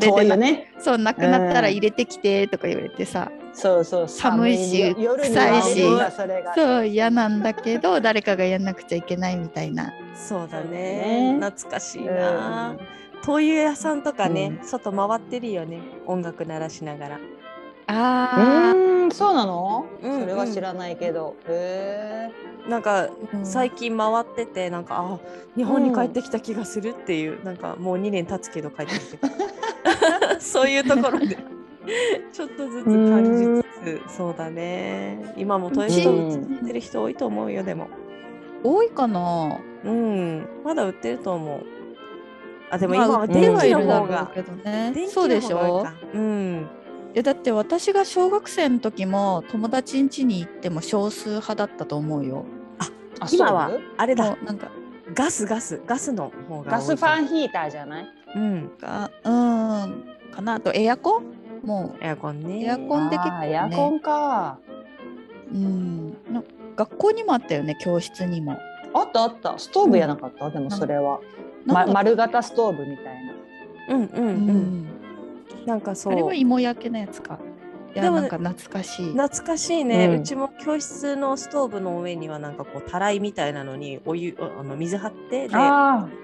[0.00, 4.08] れでね、そうなくなったら入れてきてとか言われてさ、そうそう。
[4.08, 5.82] 寒いし臭いし。
[6.16, 6.54] それが。
[6.54, 9.92] そう嫌なんだけど 誰かがやんなくちゃいけないみたいな。
[10.14, 11.32] そうだね。
[11.34, 11.38] ね。
[11.40, 12.16] 懐かしいうん。
[12.16, 12.76] な、
[13.24, 15.80] 灯油屋さんとかね、う外回ってるよね。
[16.06, 17.18] 音楽鳴らしながら
[17.86, 19.86] あうーん、そうなの？
[20.02, 21.36] うんそれは知らないけど。
[21.46, 22.30] へ
[22.68, 25.18] なんかー最近回っててなんかあ
[25.54, 29.18] 日本に帰ってきた気がするっていう、なんかもう2年経つけど帰ってきて。
[30.40, 31.36] そういうところで。
[32.32, 35.34] ちょっとずつ感じつつそうだね。
[35.36, 37.88] 今もトイ・ストーリー作ってる人多いと思うよでも。
[38.62, 39.58] 多いかな。
[39.84, 40.48] うん。
[40.64, 41.60] まだ売ってると思う。
[42.70, 44.92] あでもまあ今は電気売ってはいるだろうの方がけどね。
[44.94, 45.94] 電気そうでしょの方が多いか。
[46.14, 46.68] うん
[47.14, 52.44] いやだって私が小学生の時も友達ん家に行っても少数派だったと思うよ。
[52.80, 52.84] ー
[53.20, 54.36] あ今はあれだ。
[54.44, 54.68] なんか
[55.14, 58.06] ガスガスガスの方がガスファンンヒーターじゃない？
[58.34, 58.72] うん。
[58.80, 60.04] がうーん。
[60.32, 60.54] かな。
[60.54, 61.24] あとエアコン？
[61.62, 62.64] もエアコンね。
[62.64, 64.58] エアコンで結構あーエアコンか。
[65.52, 66.42] ううんの
[66.74, 68.58] 学校にもあったよね教室にも。
[68.92, 69.56] あったあった。
[69.56, 70.50] ストーブやなかった？
[70.50, 71.20] でもそれは、
[71.64, 73.94] ま丸型ストーブみたいな。
[73.94, 74.48] うんうんううん
[74.82, 74.93] ん
[75.66, 76.12] なんかそう。
[76.12, 77.38] あれは芋焼けのやつか。
[77.96, 79.12] いでもやなんか懐かしい。
[79.12, 85.54] 懐かしいね、ううんちも教室のストーブの上にはなんかこうたらいみたいなのにお湯あの水張ってで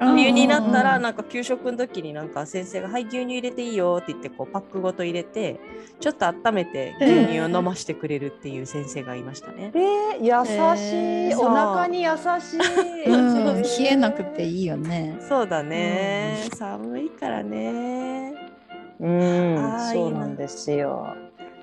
[0.00, 5.61] 冬になったうんらなんか給食の時になんか先生が「はい牛乳入れていいよ」って言ってこうパックごと入れて
[6.00, 9.70] ちょっと温めて牛乳を飲ましてくれるっていう先生がいましたね。
[9.74, 10.94] えー、優しい、
[11.31, 11.38] えー。
[11.38, 13.05] お腹に優しい。
[13.07, 15.16] うん、冷えなくていいよね。
[15.20, 18.50] そうだね、寒いからね。
[19.01, 19.57] うん
[19.93, 21.07] そうなんですよ。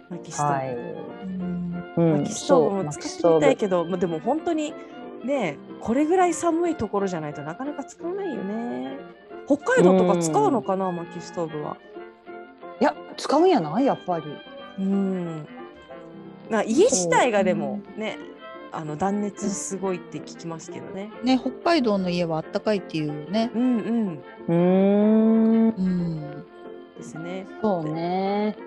[0.10, 0.76] 薪ストーブ、はい。
[0.76, 4.74] うんうん薪ストーブもそう使ってみたいけど、まあでも本当に
[5.24, 8.98] ねこれぐらい寒いところじゃないとなかなか使わないよね。
[9.46, 11.78] 北海道とか使うのかな、薪ストーブは。
[12.80, 13.86] いや使うんやない？
[13.86, 14.26] やっぱり。
[14.80, 15.48] うん。
[16.50, 18.18] な家自体がでもね、
[18.72, 21.12] あの断熱すごいって聞きますけどね。
[21.24, 23.52] ね北海道の家はあったかいっていうね。
[23.56, 24.24] うんうん。
[24.48, 25.70] うーん。
[25.70, 26.46] うん。
[26.98, 27.48] ですね。
[27.62, 28.58] そうね。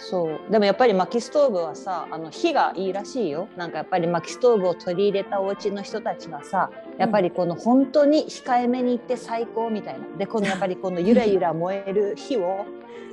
[0.00, 12.64] そうでもやっぱり薪ストーブはさあの火がいいらしいよなんかやっぱり薪ストーブを取り入れたお家の人たちはさやっぱりこの本当に控えめに行って最高みたいなでこのやっぱりこのゆらゆら燃える火を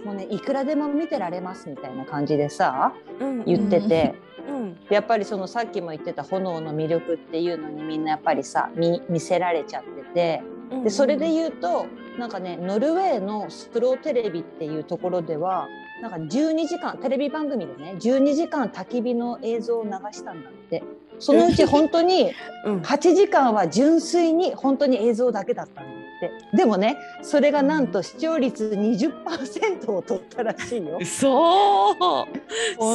[0.06, 4.16] もうねいくらでも見てられますみたいな感じでさうん言ってて、
[4.48, 4.76] うん。
[4.88, 10.55] でやっぱりそのさっきも言ってた炎の魅力っていうのにみんなやっぱりさ見見せられちゃってて。
[10.72, 15.68] うんでそれで言うとなんかねノルウェーのスローテレビっていうところでは
[16.02, 20.84] なんか12時間テレビ番組でね12時間焚き火の映像を流したんだって。
[21.18, 22.32] そのうち本当に
[22.66, 22.82] うん。
[22.82, 25.94] 8時間は純粋に本当に映像だけだったんだっ
[26.52, 26.58] て。
[26.58, 31.00] でもねそれがなんと視聴率20%を取ったらしいよ。
[31.06, 32.26] そうほ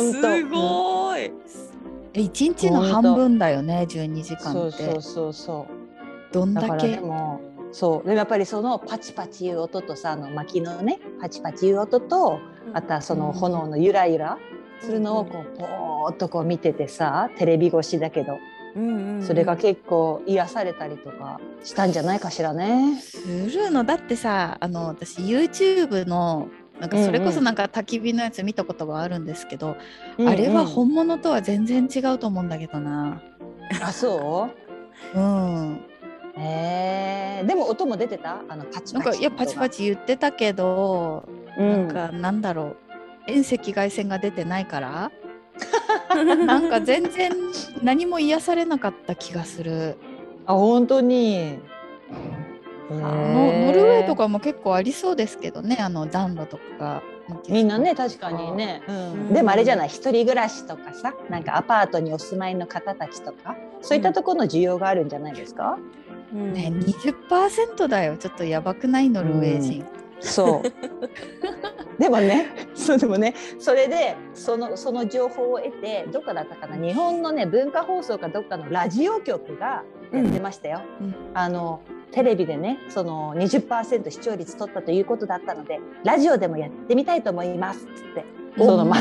[0.03, 1.33] んとすごい。
[2.13, 4.43] え一日の半分だよね12時間って。
[4.43, 6.35] そうそうそうそう。
[6.35, 7.41] どんだだからでけも
[7.73, 8.07] そう。
[8.07, 12.41] でもやっぱりそのパチパチいう音とさあの薪のねパチパチいう音と
[12.75, 14.39] あとはその炎のゆらゆら
[14.81, 18.39] するのをこうポーっとこう見ててさテレビ越しだけど。
[18.77, 19.23] うんうんうん。
[19.23, 23.01] それが結構癒されたりとかしたんじゃないかしらね。
[23.01, 23.83] するの。
[23.83, 29.77] だってさあの私 YouTube のなんかそれこそなんか焚き火のやつ見たことがあるんですけど、
[30.19, 33.21] あれは本物とは全然違うと思うんだけどな。
[33.83, 34.49] あそ
[35.15, 35.19] う？
[35.19, 35.81] うん、
[36.43, 38.41] えー、でも音も出てた？
[38.49, 42.77] あのパチパチなんかいやパチパチ、チ言ってたけど、うん、なんかなんだろう。
[43.27, 45.13] 遠赤外線が出てないから。
[46.47, 47.31] なんか全然
[47.83, 49.99] 何も癒されなかった気がする。
[50.47, 51.59] あ本当に？
[52.91, 57.03] のノルウェーとかも結構ありそうですけどねあの暖炉とか。
[57.49, 59.13] みんなね確かにね、うん。
[59.13, 59.33] うん。
[59.33, 68.17] でもあれじゃない一人暮らしとかさなんかアパートにお住まいの方たちとかそういったところの需要があるんじゃないですか、うんね20%だよ。
[68.17, 69.11] ちょっとやばくない？
[69.11, 69.85] ノルウェー人。
[70.21, 72.01] そう。
[72.01, 76.77] でもねそうでもねそれでそのその情報を得てどっかだったかな？
[76.77, 79.83] 日本のね文化放送かどっかのラジオ局が
[80.13, 80.83] やってましたよ。
[81.01, 81.15] うん。
[81.35, 81.81] あの
[82.13, 88.25] テレビでねその20%視聴率取ったということだったのでラジオでもやってみたいと思いますっつって
[88.59, 88.97] そのま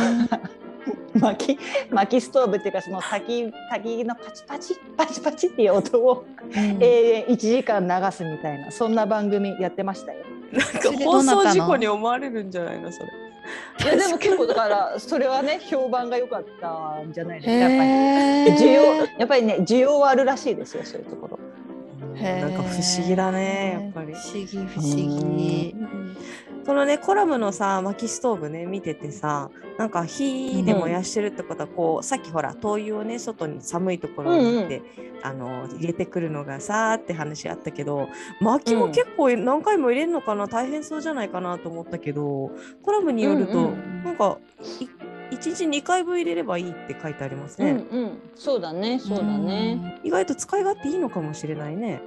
[1.13, 1.57] 薪
[1.89, 6.25] 薪ストーブっていうかその焚き焚きのパチパチパチパチっていう音を
[6.55, 10.19] うん永遠1時間流すみたいなそんな番組やってましたよ。
[10.51, 13.09] なんか放送事故に思われるんじゃないのそれ。
[13.83, 21.39] いやでも結構だからそれはね 評判が良かったんじゃないですかやっぱり需要やっぱりね需要はあるらしいですよそういうところ。
[22.21, 24.95] なんか不思議だねやっぱり不思議不思
[25.37, 25.75] 議。
[26.69, 29.49] このねコラムのさ薪ストーブね見ててさ
[29.79, 34.83] なんか火で燃やしてるってことはこう、さっきほら灯油をね外に寒いところに行って、
[35.23, 38.07] あの入れてくるのがさーって話あったけど
[38.39, 42.51] 薪も結構何回も入れるのかな、大変そうじゃないかなと思ったけど
[42.83, 44.03] コラムによると、うんうん。
[44.03, 44.37] なんか
[45.31, 49.99] い1日2回分入れればいいって書いてありますね、うんうん、そうだねそうだね。
[50.03, 51.99] 意外と使い勝手いいのかもしれないね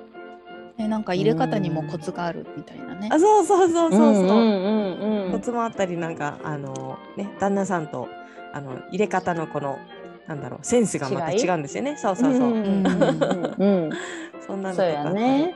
[0.78, 3.08] ね、なんか入れ方にもコツがあるみたいなね。
[3.12, 5.32] あそうそうそうそうそう、うんうんうんうん。
[5.32, 8.08] コツもあったりなんかあのね旦那さんと
[8.52, 9.78] あの入れ方のこの
[10.26, 11.96] なんだろうセンスがまた違うんですよね。
[11.96, 13.90] そうそうそう、うんうんうんうん
[14.46, 15.54] そんなのとそうかね。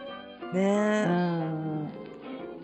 [0.52, 0.60] ね。
[1.02, 1.88] え、うん、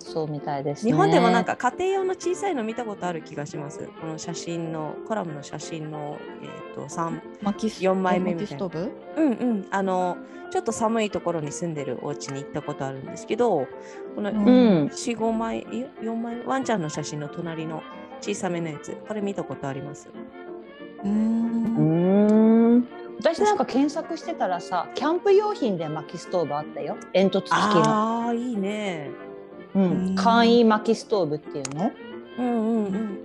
[0.05, 0.92] そうみたいですね。
[0.92, 9.22] 日本でもなんか家庭用の小さいの見たことある気がしますこの写真のコラムの写真のえっ、と3薪ス四枚目みたいな薪ストーブ？
[9.22, 10.16] うんうんあの
[10.50, 13.66] ちょっと寒いところに住んでるお家に行ったことあるんですけど
[14.14, 17.82] このうんうん45枚いや4枚ワンちゃんの写真の隣の
[18.20, 20.09] 小さめのやつこれ見たことあります？
[21.05, 21.11] うー。
[21.11, 22.88] うんん。
[23.18, 26.96] 私なんか検索してたらさ、キャンプ用品で薪ストーブあったよ。
[27.12, 27.57] 煙突付きの。
[27.86, 29.11] ああいいね
[29.75, 31.91] うんうん簡易薪ストーブっていうの？
[32.39, 33.18] うんうんうん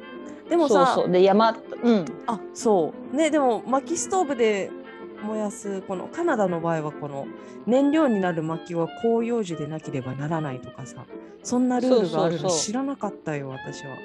[0.49, 1.11] でもさそうそう。
[1.11, 2.05] で山、うん。
[2.25, 4.71] あそうねでも薪ストーブで
[5.25, 7.27] 燃やすこのカナダの場合はこの
[7.65, 11.05] 燃料になる薪は広葉樹でなければならないとかさ
[11.43, 13.95] そんなルールがあるの知らなかったよ私は。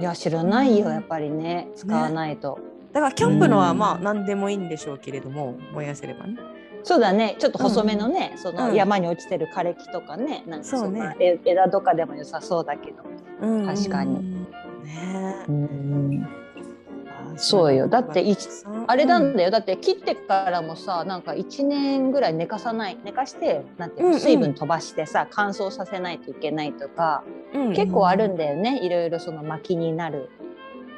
[0.00, 2.58] いや知らないようんやっぱりね使わないと。
[2.92, 6.36] だからキャンプのはうんまあ何でもいいんでしょうけれども燃やせればね。
[6.84, 7.36] そうだね。
[7.38, 8.74] ちょっと細めのね、そのうん。
[8.74, 10.44] 山に落ちてる枯れ木とかね。
[10.46, 13.02] なんかそんなえ枝とかでも良さそうだけど。
[13.40, 13.66] うん。
[13.66, 14.44] 確かに。
[14.84, 15.44] ね。
[15.48, 16.28] えうん。
[17.34, 17.88] あそうよ。
[17.88, 18.48] だっていち
[18.86, 19.50] あれなんだだよ。
[19.50, 22.98] だって切ってからもさなんか1年ぐらい寝かさない。
[23.02, 27.24] 寝かしてなんて水分飛ばしてさ、乾燥させないといけないとか、
[27.74, 28.84] 結構あるんだよね。
[28.84, 30.28] いろいろその薪になる。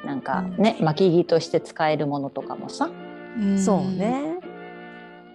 [0.04, 2.90] なんかね、薪木として使えるものとかもさ。
[3.38, 3.80] んそう。
[3.80, 4.35] ね。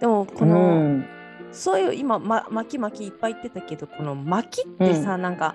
[0.02, 1.00] でもここの、
[1.52, 5.54] そういう今、ま、巻き巻きいっぱい言ってたけどこの巻きってさ、なんか、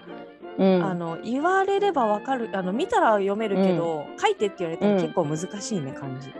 [0.57, 0.83] うん。
[0.83, 2.49] あの言われればわかる。
[2.53, 5.01] あの見たら読めるけど、書いてって言われたらうん。
[5.01, 6.33] 結構難しいね感じ。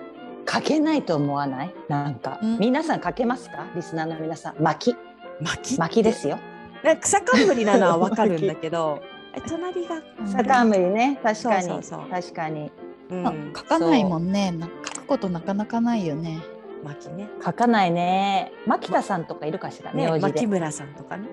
[0.49, 1.75] 書けないと思わない？
[1.89, 2.57] なんか、うん。
[2.59, 3.65] 皆さん書けますか？
[3.75, 4.55] リスナーの皆さん。
[4.63, 4.95] 薪
[5.41, 6.39] 巻き薪ですよ。
[6.83, 9.01] なんか草冠なのはわかるんだけど
[9.35, 11.19] え隣が坂むりね。
[11.21, 11.63] 確かに。
[11.63, 12.09] そうそうそう。
[12.09, 12.71] 確かに。
[13.11, 13.27] うん。
[13.27, 14.51] あ書かないもんね。
[14.51, 16.39] な書くことなかなかないよね。
[16.87, 17.29] 巻きね。
[17.43, 18.51] 書かないね。
[18.65, 21.27] 牧田さんとかいるかしらね牧村さんとかね。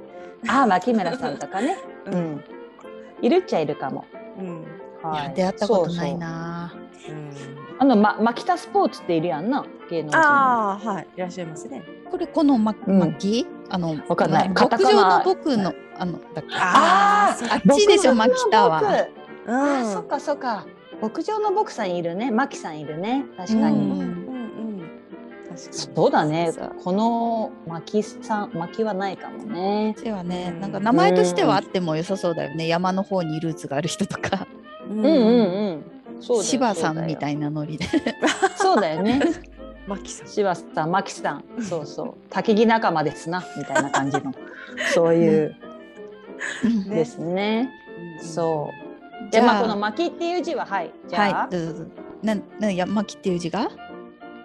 [0.48, 1.78] ああ牧村さんとかね。
[2.06, 2.18] う うん。
[2.36, 2.44] ん
[3.22, 4.04] いるっちゃいるかも。
[4.38, 4.64] うん。
[5.02, 5.20] はい。
[5.20, 6.18] いや出会ったことないそうそう。
[6.18, 6.74] な。
[7.08, 7.30] うん。
[7.78, 10.18] あの、ま、牧田スポーツっているやんな芸能人。
[10.18, 11.06] ああはい。
[11.16, 11.82] いらっしゃいますね。
[12.10, 12.98] これこのまうん。
[12.98, 14.48] 薪、あのわかんない。
[14.48, 16.54] 牧場の僕のあのだっけ？
[16.60, 17.48] あーそう。
[17.50, 18.82] あっちでしょ牧田は。
[18.82, 18.84] う
[19.46, 19.92] あーん。
[19.92, 20.66] そっかそっか。
[21.00, 22.30] 牧場の牧さんいるね。
[22.30, 23.24] 牧さんいるね。
[23.36, 24.23] 確かに、うん
[25.56, 26.52] そうだね。
[26.82, 29.94] この牧さん牧はないかもね。
[30.02, 30.60] ではね、うん。
[30.60, 32.66] なんか名前としてはあっても良さそうだよね。
[32.66, 34.46] 山の方にルーツがある人とか、
[34.90, 34.98] うん。
[34.98, 35.84] うんうんうん。
[36.20, 37.86] そうだよ柴さんみたいいなノリで。
[38.56, 39.20] そうだよね。
[39.86, 40.28] 牧さん。
[40.28, 41.44] 柴さん牧さん。
[41.60, 42.14] そうそう。
[42.30, 44.32] 焚木仲間ですなみたいな感じの。
[44.94, 45.56] そういう。
[46.88, 47.70] ねですね。
[48.20, 49.30] そう。
[49.30, 49.46] でじゃあ。
[49.46, 50.90] まあこの薪っていう字ははい。
[51.08, 51.84] じゃあ、はい、どうぞどうぞ。
[52.22, 53.68] な、な、や、薪っていう字が？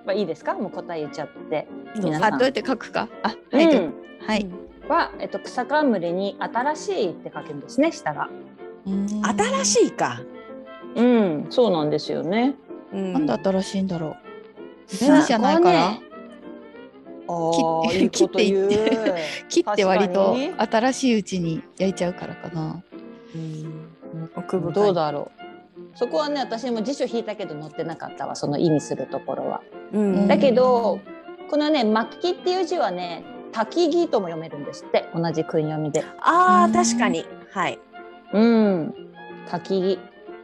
[0.09, 0.55] まあ、いいですか？
[0.55, 1.67] もう答え言っちゃって。
[1.95, 2.31] 皆さん。
[2.31, 3.07] どうやって書くか？
[3.21, 3.93] あ、はい、うん。
[4.25, 4.47] はい。
[4.87, 8.27] は、えっと、草冠に新しいって書けるんですね下が。
[8.87, 9.65] 新い。
[9.65, 10.23] しいか。
[10.95, 12.55] うんそうなんですよね。
[12.91, 13.13] うん。
[13.13, 14.09] なんで新しいんだろう？
[14.09, 14.17] ね
[14.87, 15.99] 新じゃないから？
[18.11, 19.15] 切っていって
[19.47, 22.81] 切って割と新しいうちに焼いちゃうからかな。
[23.35, 23.41] うん。
[23.43, 25.38] にどうだろう
[25.95, 29.61] そこはね私も辞書引いたけど載ってなかったわその意味するところは。
[29.93, 30.99] うんだけど
[31.49, 36.03] このね「巻き」っていう字はね「焚木」とも読めるんですって同じ訓読みで。
[36.21, 37.79] ああうん確かにはい。
[38.33, 38.93] うん
[39.47, 39.99] 焚木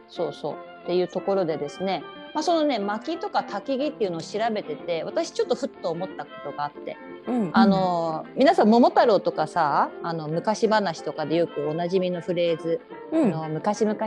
[0.08, 2.02] そうそうっていうところでですね、
[2.36, 6.98] まあ、そのね薪とか焚き木っていうのを調べてて私ちょっとふっと思ったことがあって。
[7.26, 13.34] うんあの皆さん桃太郎とかさあの昔話とかでよくおなじみのフレーズ、うん。
[13.34, 13.98] あの昔々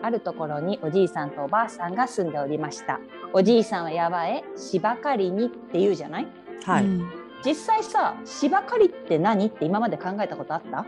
[0.00, 3.00] あるところにおじいさんとおばあさんが住んでおりました。
[3.32, 6.28] おじいさんはやばえ芝刈りにって言うじゃない？
[6.64, 6.84] はい。
[6.84, 7.10] うん。
[7.44, 9.46] 実際さ芝刈りって何？
[9.46, 10.86] って今まで考えたことあった？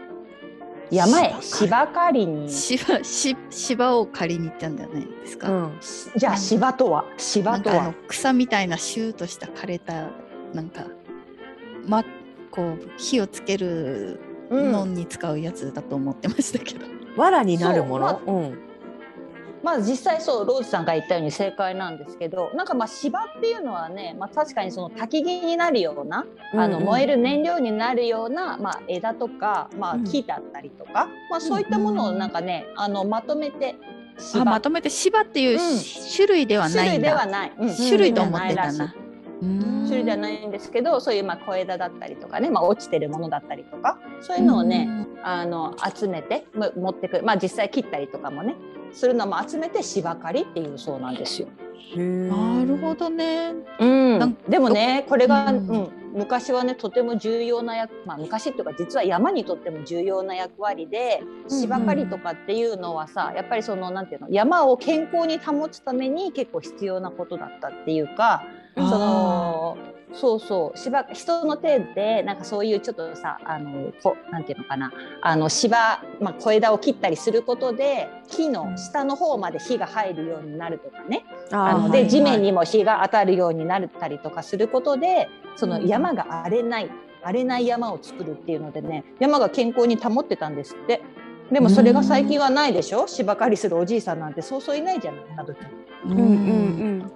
[0.95, 2.27] 山へ芝刈り。
[2.27, 2.51] に。
[2.51, 5.73] 芝し芝を借りに行ったんじゃないですか、うん。
[6.17, 7.05] じゃあ芝とは？
[7.17, 7.95] 芝とは？
[8.09, 10.11] 草みたいなシューとした枯れた
[10.53, 10.87] なんか
[11.87, 12.05] ま
[12.51, 14.21] こう火をつける
[14.51, 16.87] のに使うやつだと思ってましたけど、
[17.17, 18.21] 藁になるもの？
[18.25, 18.59] そううん。
[19.65, 30.05] まあ実際そうローズさんが言ったように正解なんですけどなんかまあ芝っていうのはね、まあ、確かにその焚き木になるような、あの燃える燃料になるような、まあ、枝とか、まあ、うん。
[30.05, 33.75] 木だったりとか、まあ、そういったものをなんかね、あのまとめて
[34.19, 34.43] 芝。
[34.43, 35.59] あまとめて芝っていう
[36.15, 37.75] 種類ではな種類ではない、うん。
[37.75, 38.95] 種類と思ってたな。
[39.41, 40.51] 種類ではないん。
[40.51, 48.55] ですけどそういうまあ小枝だったりとかね、まあ、落ちてるものだったりとかそういうのをね、あの集めても持ってくるまあ実際切ったりとかもね
[48.95, 51.49] するのも集めて芝刈りっていうそうなんですよ。
[51.97, 52.29] うん。
[52.29, 53.53] なるほどね。
[53.79, 55.17] うんでもねこ？
[55.17, 68.45] れが、ううんん昔はねとても重要な役、まあ、昔っていうか実は山にとっても重要な役割で芝刈りとかっていうのはさ、やっぱりそのなんていうの山を健康に保つために結構必要なことだったっていうか
[68.77, 69.77] その
[70.15, 70.79] そうそう。
[70.79, 74.93] 芝人の手でなんかそういうちょっとさあのこなんていうのかな。
[75.23, 81.25] あの芝、まあ、小枝を切ったりすることで木の下の方まで火が入るようになるとかね。
[81.51, 82.45] あので地面に。
[82.45, 86.91] にも日が当たるようになったりとかすることでそのうん山が荒れない
[87.23, 91.01] 荒れない山を作るっていうのでね山が健康に保ってたんですって。
[91.51, 93.07] でもそれが最近はないでしょ？
[93.07, 95.59] 芝刈りするおじいさんなんてそうそういないじゃないな時
[96.07, 96.99] ううんうん。
[97.01, 97.07] だ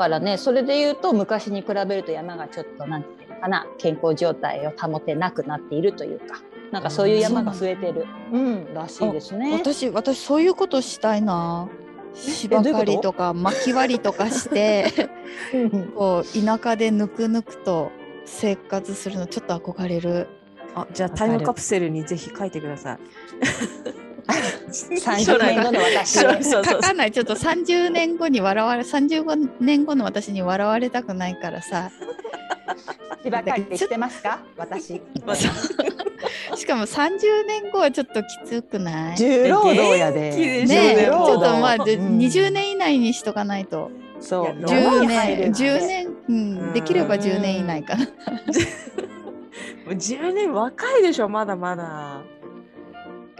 [0.00, 6.40] からねそれで言うと昔に比べると山がちょっとなんていうのかな健康状態を保てなくなっているというか
[6.72, 9.52] なんかそういう山が増えてるうんらしいですね。
[9.52, 11.68] 私私そういうことしたいな。
[12.14, 14.86] 芝刈りとか巻き割りとかして
[15.94, 17.92] こう田舎でぬくぬくと
[18.24, 20.28] 生活するのちょっと憧れる。
[20.74, 22.98] あ、じゃあタイムカプセルにぜひ書いてください。
[24.26, 26.18] 30年後の私。
[26.18, 26.80] そうそうそう。
[26.82, 27.12] 書 かない。
[27.12, 31.90] ちょっと30年後に笑われ35年後の私に笑われたくないからさ。
[33.22, 34.40] 芝刈りしてますか？
[34.56, 35.00] 私。
[36.56, 39.16] しかも30年後はちょっときつくない？
[39.16, 40.30] 重労働やで。
[40.30, 41.06] ねえ。
[41.06, 42.18] ちょっと働まあ、でうん。
[42.18, 43.90] 20年以内にしとかないと。
[44.20, 44.44] そう。
[44.58, 48.04] いや10山に入る年って10年、うん、できれば10年以内かな。
[49.86, 52.20] もう10年若いでしょ、まだまだ。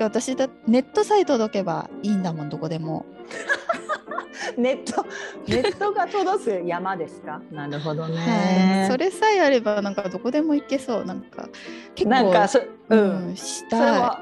[0.05, 3.05] 私だネットさえ届けばいいんだもんどこでも。
[4.57, 5.07] ネット
[5.46, 7.40] ネットが届く山ですか？
[7.53, 8.88] なるほどはい、ね。
[8.90, 11.48] それさえあればなんかどこでも行けそうなんか
[11.94, 14.20] 結構なんかそううんん、したは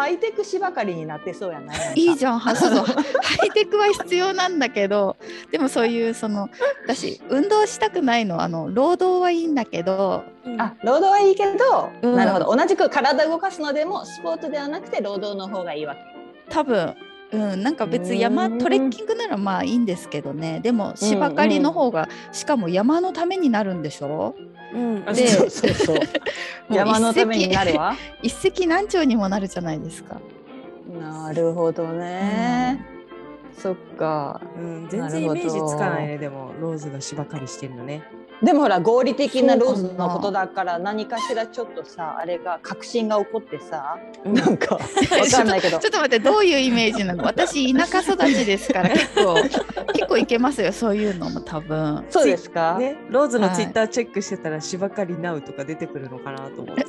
[0.00, 1.94] ハイテク芝刈りになってそうやない。
[1.94, 2.16] い。
[2.16, 2.38] じゃん。
[2.38, 5.16] はそうそうハイテクは必要なんだけど
[5.50, 6.48] でもそういうその
[6.86, 10.24] 私運動したくないのあの労働はいいんだけど
[10.58, 12.56] あ、労働はいいけど、うんなるほど。
[12.56, 16.00] 同じく体動かすのでもスポーツではなくて労働の方がいいわけ。
[16.48, 16.94] 多分、
[17.32, 24.34] うん、なんか別に山うんトレッキングならまあいいんですけどねでも芝刈りの方が、しかも山のためになるんでしょ？
[24.72, 25.26] うんで
[26.70, 27.94] 山のためになるわ。
[28.22, 30.20] 一石何鳥にもなるじゃないですか。
[31.00, 32.84] なるほどね。
[33.56, 34.40] そっか。
[34.56, 38.02] うん、全然イメージつかないね、でも、ローズが芝刈りしてるのね。
[38.42, 44.34] でもほら合理的なローズのことだから何かしらちょっとさあれが確信が起こってさうん。
[44.34, 44.80] なんかわ
[45.30, 45.78] かんないけど。
[45.80, 47.24] ちょっと待ってどういうイメージなの？
[47.24, 49.34] 私田舎育ちですから 結構
[49.92, 52.04] 結構いけますよそういうのも多分。
[52.08, 53.56] そうですか、ね、ローズのはい。
[53.56, 56.84] ツイッターチェックしてたら、芝刈りナウとか出てくるのかなと思って。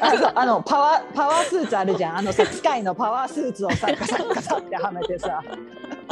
[0.00, 2.18] あそうあのパワーパワースーツあるじゃん。
[2.18, 5.42] あのさ機械のパワースーツをさガサッガサってはめてさ。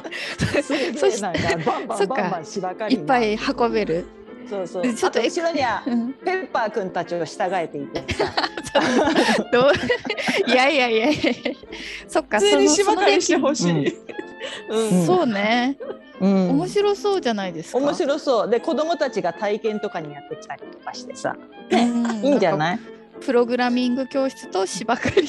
[0.63, 4.05] そしえなんかバンバそっかンバンバン芝刈りいっぱい運べる。
[4.49, 4.95] そうそう。
[4.95, 6.13] ちょっとあ後ろにはうん。
[6.15, 8.33] ペッパーくんたちを従えていてさ。
[9.53, 9.73] どう？
[10.51, 11.33] いやいやいやいや
[12.09, 13.97] そっか普通に芝刈りしてほしい。
[14.69, 15.07] うん。
[15.07, 15.77] そうね、
[16.21, 16.51] うん。
[16.51, 17.79] 面白そうじゃないですか。
[17.79, 18.51] 面白そう。
[18.51, 21.37] で子供たちが体験とかにやってきたりとかしてさ。
[21.71, 22.25] うん。
[22.25, 22.79] いいんじゃかない？
[23.21, 25.29] プログラミング教室と芝刈り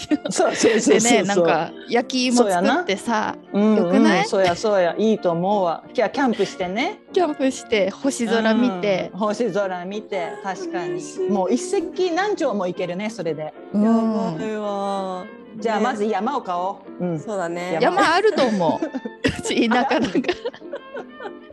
[0.82, 4.24] でねなんか焼き芋作ってさうんよくない？
[4.24, 4.96] うん、そうやそうや。
[4.98, 5.84] いいと思うわ。
[5.94, 7.00] キャキャンプしてね。
[7.14, 9.12] キャンプして星空見て。
[9.14, 10.32] うん、星空見て。
[10.44, 11.02] 確かに。
[11.30, 13.54] もう一石何鳥もいけるねそれで。
[13.74, 13.84] うん。
[13.84, 15.26] やばいわ。
[15.58, 15.84] じゃあね。
[15.84, 17.78] まず山を買おう、うん、そうだね。
[17.82, 18.14] 山。
[18.16, 18.86] あると思う。
[18.86, 20.22] うち田舎だから。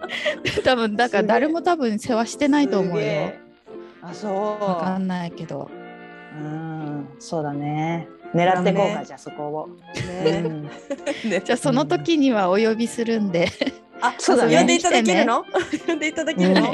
[0.64, 3.32] 多分だから誰も多分世話してないと思うよ。
[4.02, 4.64] あそう。
[4.64, 5.70] わかんないけど
[6.34, 8.08] うんそうだね。
[8.34, 9.04] 狙ってこうか、ね。
[9.06, 10.40] じゃあそこを、うね。
[10.40, 10.70] ん、ね
[11.44, 13.48] じゃあその時にはお呼びするんで。
[14.00, 14.56] あ、 そうだね。
[14.56, 15.44] 呼んでいただけるの？
[15.86, 16.72] 呼んでいただけるの？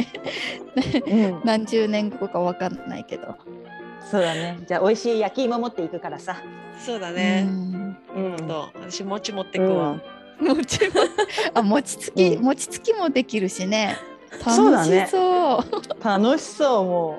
[1.07, 1.41] うん。
[1.45, 3.35] 何十年後かわかんないけど。
[4.11, 4.59] そうだね。
[4.67, 6.37] じゃあ美味しい焼き芋持っていくからさ。
[6.79, 7.43] そうだうね。
[7.43, 10.01] んうんと私餅持ってくわ。
[10.41, 10.93] 餅も
[11.55, 12.43] あ餅つき、うん。
[12.45, 13.97] 餅つきもできるしね。
[14.47, 15.01] そうだね。
[15.01, 15.65] 楽しそ
[16.01, 16.05] う。
[16.05, 17.19] 楽しそうも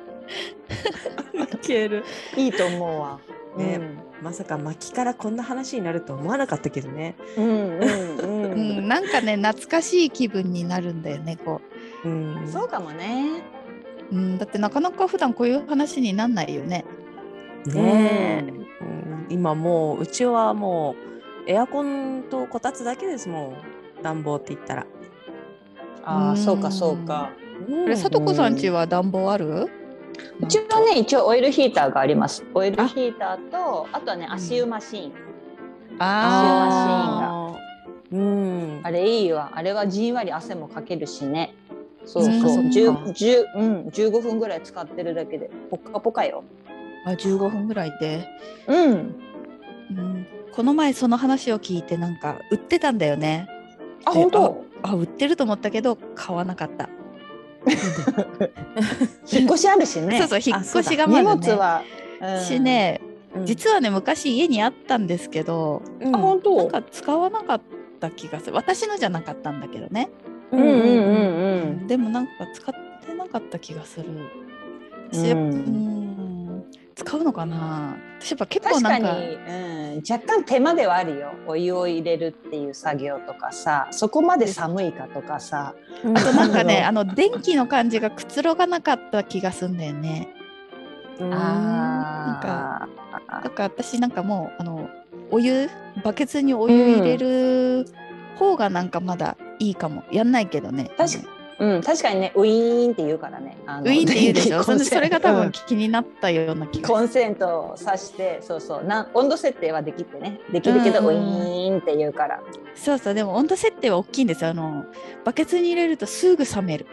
[1.58, 2.04] 消える。
[2.38, 3.20] ういいと思うわ。
[3.58, 3.80] ね
[4.22, 7.16] まさか薪からこんな話になると思わなかったけどね。
[7.38, 11.62] うんうんううんん、なんかね懐かしい気分になるんだよねこ
[12.04, 12.48] うん。
[12.48, 13.42] そうかもね。
[14.12, 16.84] う、うん、だってなかなか普段こういう話になんないよね
[17.66, 20.96] ねえ、うん、今もううちはも
[21.48, 23.54] うエアコンとこたつだけですも
[24.00, 24.86] ん暖房って言ったら。
[26.04, 27.32] ああ、うんそうかそうか。
[27.68, 29.68] うんあれさとこさんちは暖房ある？
[30.42, 32.44] うちはね一応オイルヒーターがあります。
[32.54, 35.12] オイルヒーターとあとはね足湯マシーン。
[36.00, 38.80] ああーうん。
[38.84, 39.52] あれいいわ。
[39.54, 41.56] あれはじんわり汗もかけるしね。
[42.06, 42.54] そううんそう。
[42.54, 46.44] そっか十十うん15分ぐらい使ってるだけでポッカポカよ。
[47.06, 48.28] ーあ15分ぐらいで、
[48.68, 49.16] うん。
[49.92, 53.48] うん、この前その話を聞いてなんか売ってたんだよね
[54.06, 54.66] あで本当？
[54.84, 56.90] あ売ってると思ったけど買わなかった、
[59.32, 60.20] 引っ越しあるしね。
[60.20, 61.84] そうそう引っ越しが荷まずね物は。
[62.22, 62.60] うんし。
[62.60, 63.02] ね
[63.36, 66.58] うん実はね昔家にあったんですけどうんあ本当？
[66.58, 67.62] なんか使わなかっ
[68.00, 70.10] た気がする私のじゃなかったんだけどね、
[70.52, 70.78] うんうんうん
[71.82, 71.88] うん。
[71.88, 74.06] でもなんか使ってなかった気がする
[75.14, 76.64] うんうん
[76.96, 77.98] 使うのかな？
[78.20, 81.32] 私やっぱ結構確かに、なんかうん、若干手間ではあるよ。
[81.48, 83.88] お湯を入れるっていう作業とかさ。
[83.92, 85.74] そこまで寒いかとかさ。
[86.04, 86.18] うん。
[86.18, 86.82] あとなんかねう。
[86.84, 90.30] んあの電気の感じがくつろがなかった気がすんだよね。
[91.20, 92.88] うんあ
[93.44, 94.90] だから私なんかもうあの
[95.32, 95.70] お湯
[96.04, 97.86] バケツにお湯入れる
[98.38, 100.04] 方がなんかまだいいかも。
[100.12, 100.92] やんないけどね。
[100.98, 104.64] 確かうん、確かにねウィーンって言うからねウィーンって言うでしょ？
[104.64, 110.40] そそれが多分うん気になったような気がコンセントを挿してそうそうなん温度設定はできてね。
[110.52, 112.40] できるけど、うんウィーンって言うから。
[112.76, 114.52] そうそうでも温度設定は大きいんですよ。
[114.52, 114.86] あの
[115.26, 116.86] バケツに入れるとすぐ冷める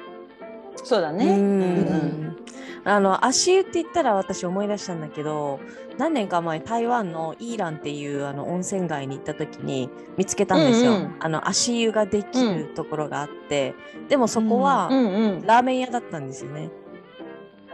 [0.87, 1.35] そうだね、うん。
[1.35, 2.37] うん
[2.89, 5.59] あの足湯って言ったら私思い出したんだけど
[5.99, 11.17] 何年か前台湾のイーランっていうあの温泉街に行った時に見つけたんですよ、うんうん。
[11.19, 13.75] あの足湯ができるところがあって、
[14.09, 15.43] でもそこはうんうん。
[15.43, 16.71] ラーメン屋だったんですよね、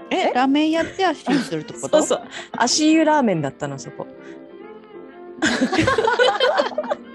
[0.09, 1.99] えラーメン屋って足湯するってこと？
[1.99, 2.23] そうそう。
[2.57, 4.07] 足湯ラーメンだったのそこ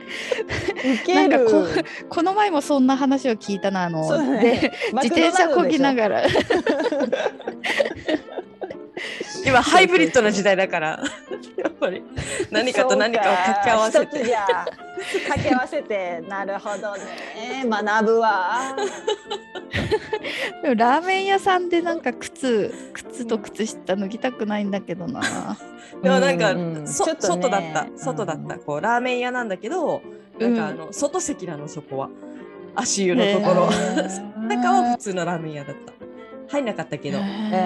[1.14, 1.68] なんかこ
[2.10, 4.42] この前もそんな話を聞いたなあの、ね。
[4.42, 6.24] で 自転車こぎなががら
[9.46, 11.00] 今ハイブリッドな時代だから。
[11.58, 12.04] やっぱり。
[12.52, 14.20] 何かと何かを掛け合わせて。
[14.20, 16.24] 掛け合わせて。
[16.28, 17.66] なるほどね。
[17.66, 18.76] 学ぶわ。
[20.64, 25.22] でもラーメン屋さんでなんか靴靴と靴下脱ぎたくないんだけどな。
[26.02, 26.88] でもなんか、うんね。
[26.88, 27.88] 外だった。
[27.96, 30.02] 外だった、うんこうラーメン屋なんだけど
[30.40, 32.10] なんかあの、外席なのそこは。
[32.80, 33.70] 足湯のところ、
[34.48, 35.97] 中は普通のラーメン屋だった
[36.50, 37.20] 入んなかったけど、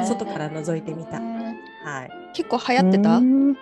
[0.07, 1.19] 外から覗いてみた。
[1.19, 2.11] はい。
[2.33, 3.17] 結構流行ってた？
[3.17, 3.53] うん。
[3.53, 3.57] は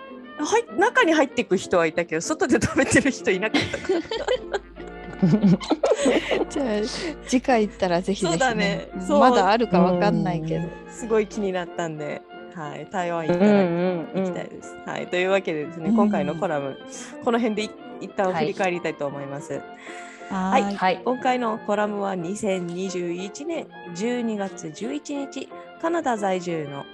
[0.58, 3.78] い中に入っていく人はいたけど外で食べてる人いなかった。
[3.78, 3.92] か
[6.40, 6.66] らじゃあ
[7.26, 8.88] 次回行ったらぜひぜひ、そうだね。
[9.06, 9.20] そう。
[9.20, 12.22] まだあるかわかんないけど、すごい気になったんで、
[12.54, 14.06] はい、台湾行うんうったらん。
[14.14, 14.74] 行きたいです。
[14.86, 15.96] はい、というわけでですね、うん。
[15.96, 16.78] 今回のコラム、
[17.22, 19.52] この辺でい一旦振り返りたいと思います。
[19.52, 19.60] は
[20.30, 23.66] はいはい今回のコラムは2021年
[23.96, 25.48] 12月11日、
[25.82, 26.84] カナダ在住の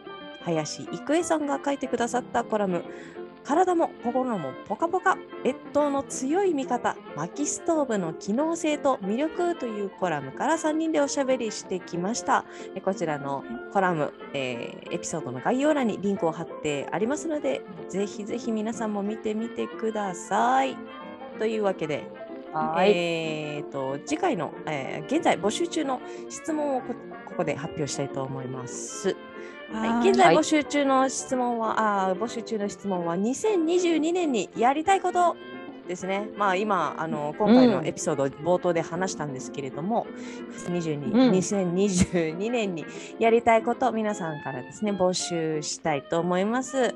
[0.40, 2.82] 林郁恵さんが書いてくださったコラム、
[3.44, 12.46] 体も心もポカポカ、越冬の強い味方、薪ストーブの機能性と魅力というコラムから3人でおしゃべりしてきました。
[12.74, 17.60] えこちらのコラム、えーエピソードの概要欄にリンクを貼ってありますので、
[17.90, 20.74] ぜひぜひ皆さんも見てみてください。
[21.38, 22.08] というわけで、
[22.56, 26.94] はいえー、と次回の、えー現在募集中の質問をこ
[27.26, 29.16] ここで発表したいと思います。
[29.72, 35.36] はい、現在はい募集中の質問は、あー募集中の質問は2022年にやりたいこと
[35.86, 36.28] ですね。
[36.36, 40.06] まあ今あの今回のエピソード冒頭で話したんですけれども、
[40.68, 42.84] 22うん2022年に
[43.18, 46.94] やりたいこと皆さんからですね募集したいと思います。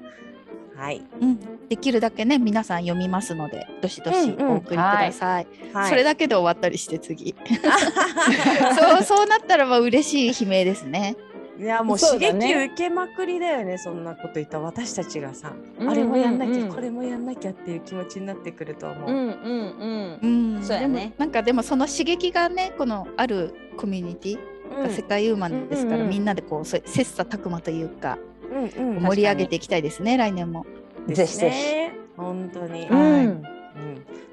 [0.81, 4.49] はい、うん、できるだけね皆さん読みますのでどしどしうんうん。
[4.53, 7.35] お送りください、はい、それだけで終わったりして次。
[8.79, 11.17] そうそうなったらまあ嬉しい悲鳴ですね。
[11.59, 19.11] いやもう刺激受けまくりだよねそんなこと言った私たちがさ、うんあれもやんなきゃ、うんうんこれもやんなきゃっていう気持ちになってくると思う。
[19.11, 20.57] うんうんうん。
[20.57, 20.65] うん。
[20.65, 21.13] そうやね。
[21.19, 26.11] なんかでもその刺激がねこのあるコミュニティが世界ウーマンですから、うんうんうん。
[26.11, 28.17] みんなでこうそ切磋琢磨というか
[28.51, 29.03] うんうん。
[29.03, 30.67] 盛り上げていきたいですね来年も。
[31.07, 32.01] ですねぜひぜひ。
[32.17, 32.89] 本当に。
[32.89, 33.29] うはいん。
[33.29, 33.45] うん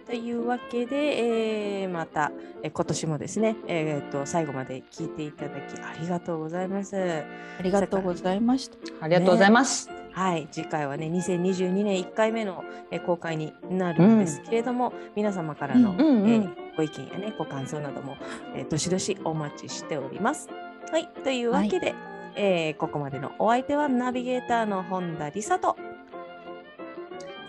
[0.07, 2.31] というわけで、えーまた、
[2.63, 6.95] えー今年もですね、えー、と最後まで聞いていただきありがとうございます。
[6.95, 8.77] ありがとうございました。
[9.01, 9.89] ありがとうございます。
[10.13, 18.15] はい、次回はね、2022年1回目の、えー公開になるんですけれども、皆様からの、うんうんうんえーご意見やね、ご感想なども、
[18.55, 20.47] えーどしどしお待ちしております。
[20.89, 21.93] はい、というわけで、
[22.39, 25.75] えーここまでのお相手はナビゲーターの本田理沙と、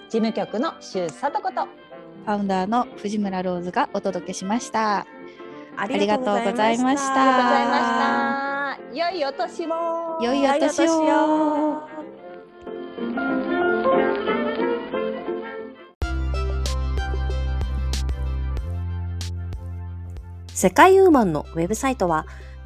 [0.08, 1.66] 事務局の周さとこと。
[1.66, 5.06] ファウンダーの藤村ローズがお届けしました。
[5.76, 7.76] ありがとうございましたありがとうございま
[8.76, 8.94] した。
[8.94, 10.18] 良いお年を。
[10.22, 12.08] 良いお年を良いお年を
[20.58, 22.26] 世界ウーマンのウェブサイトは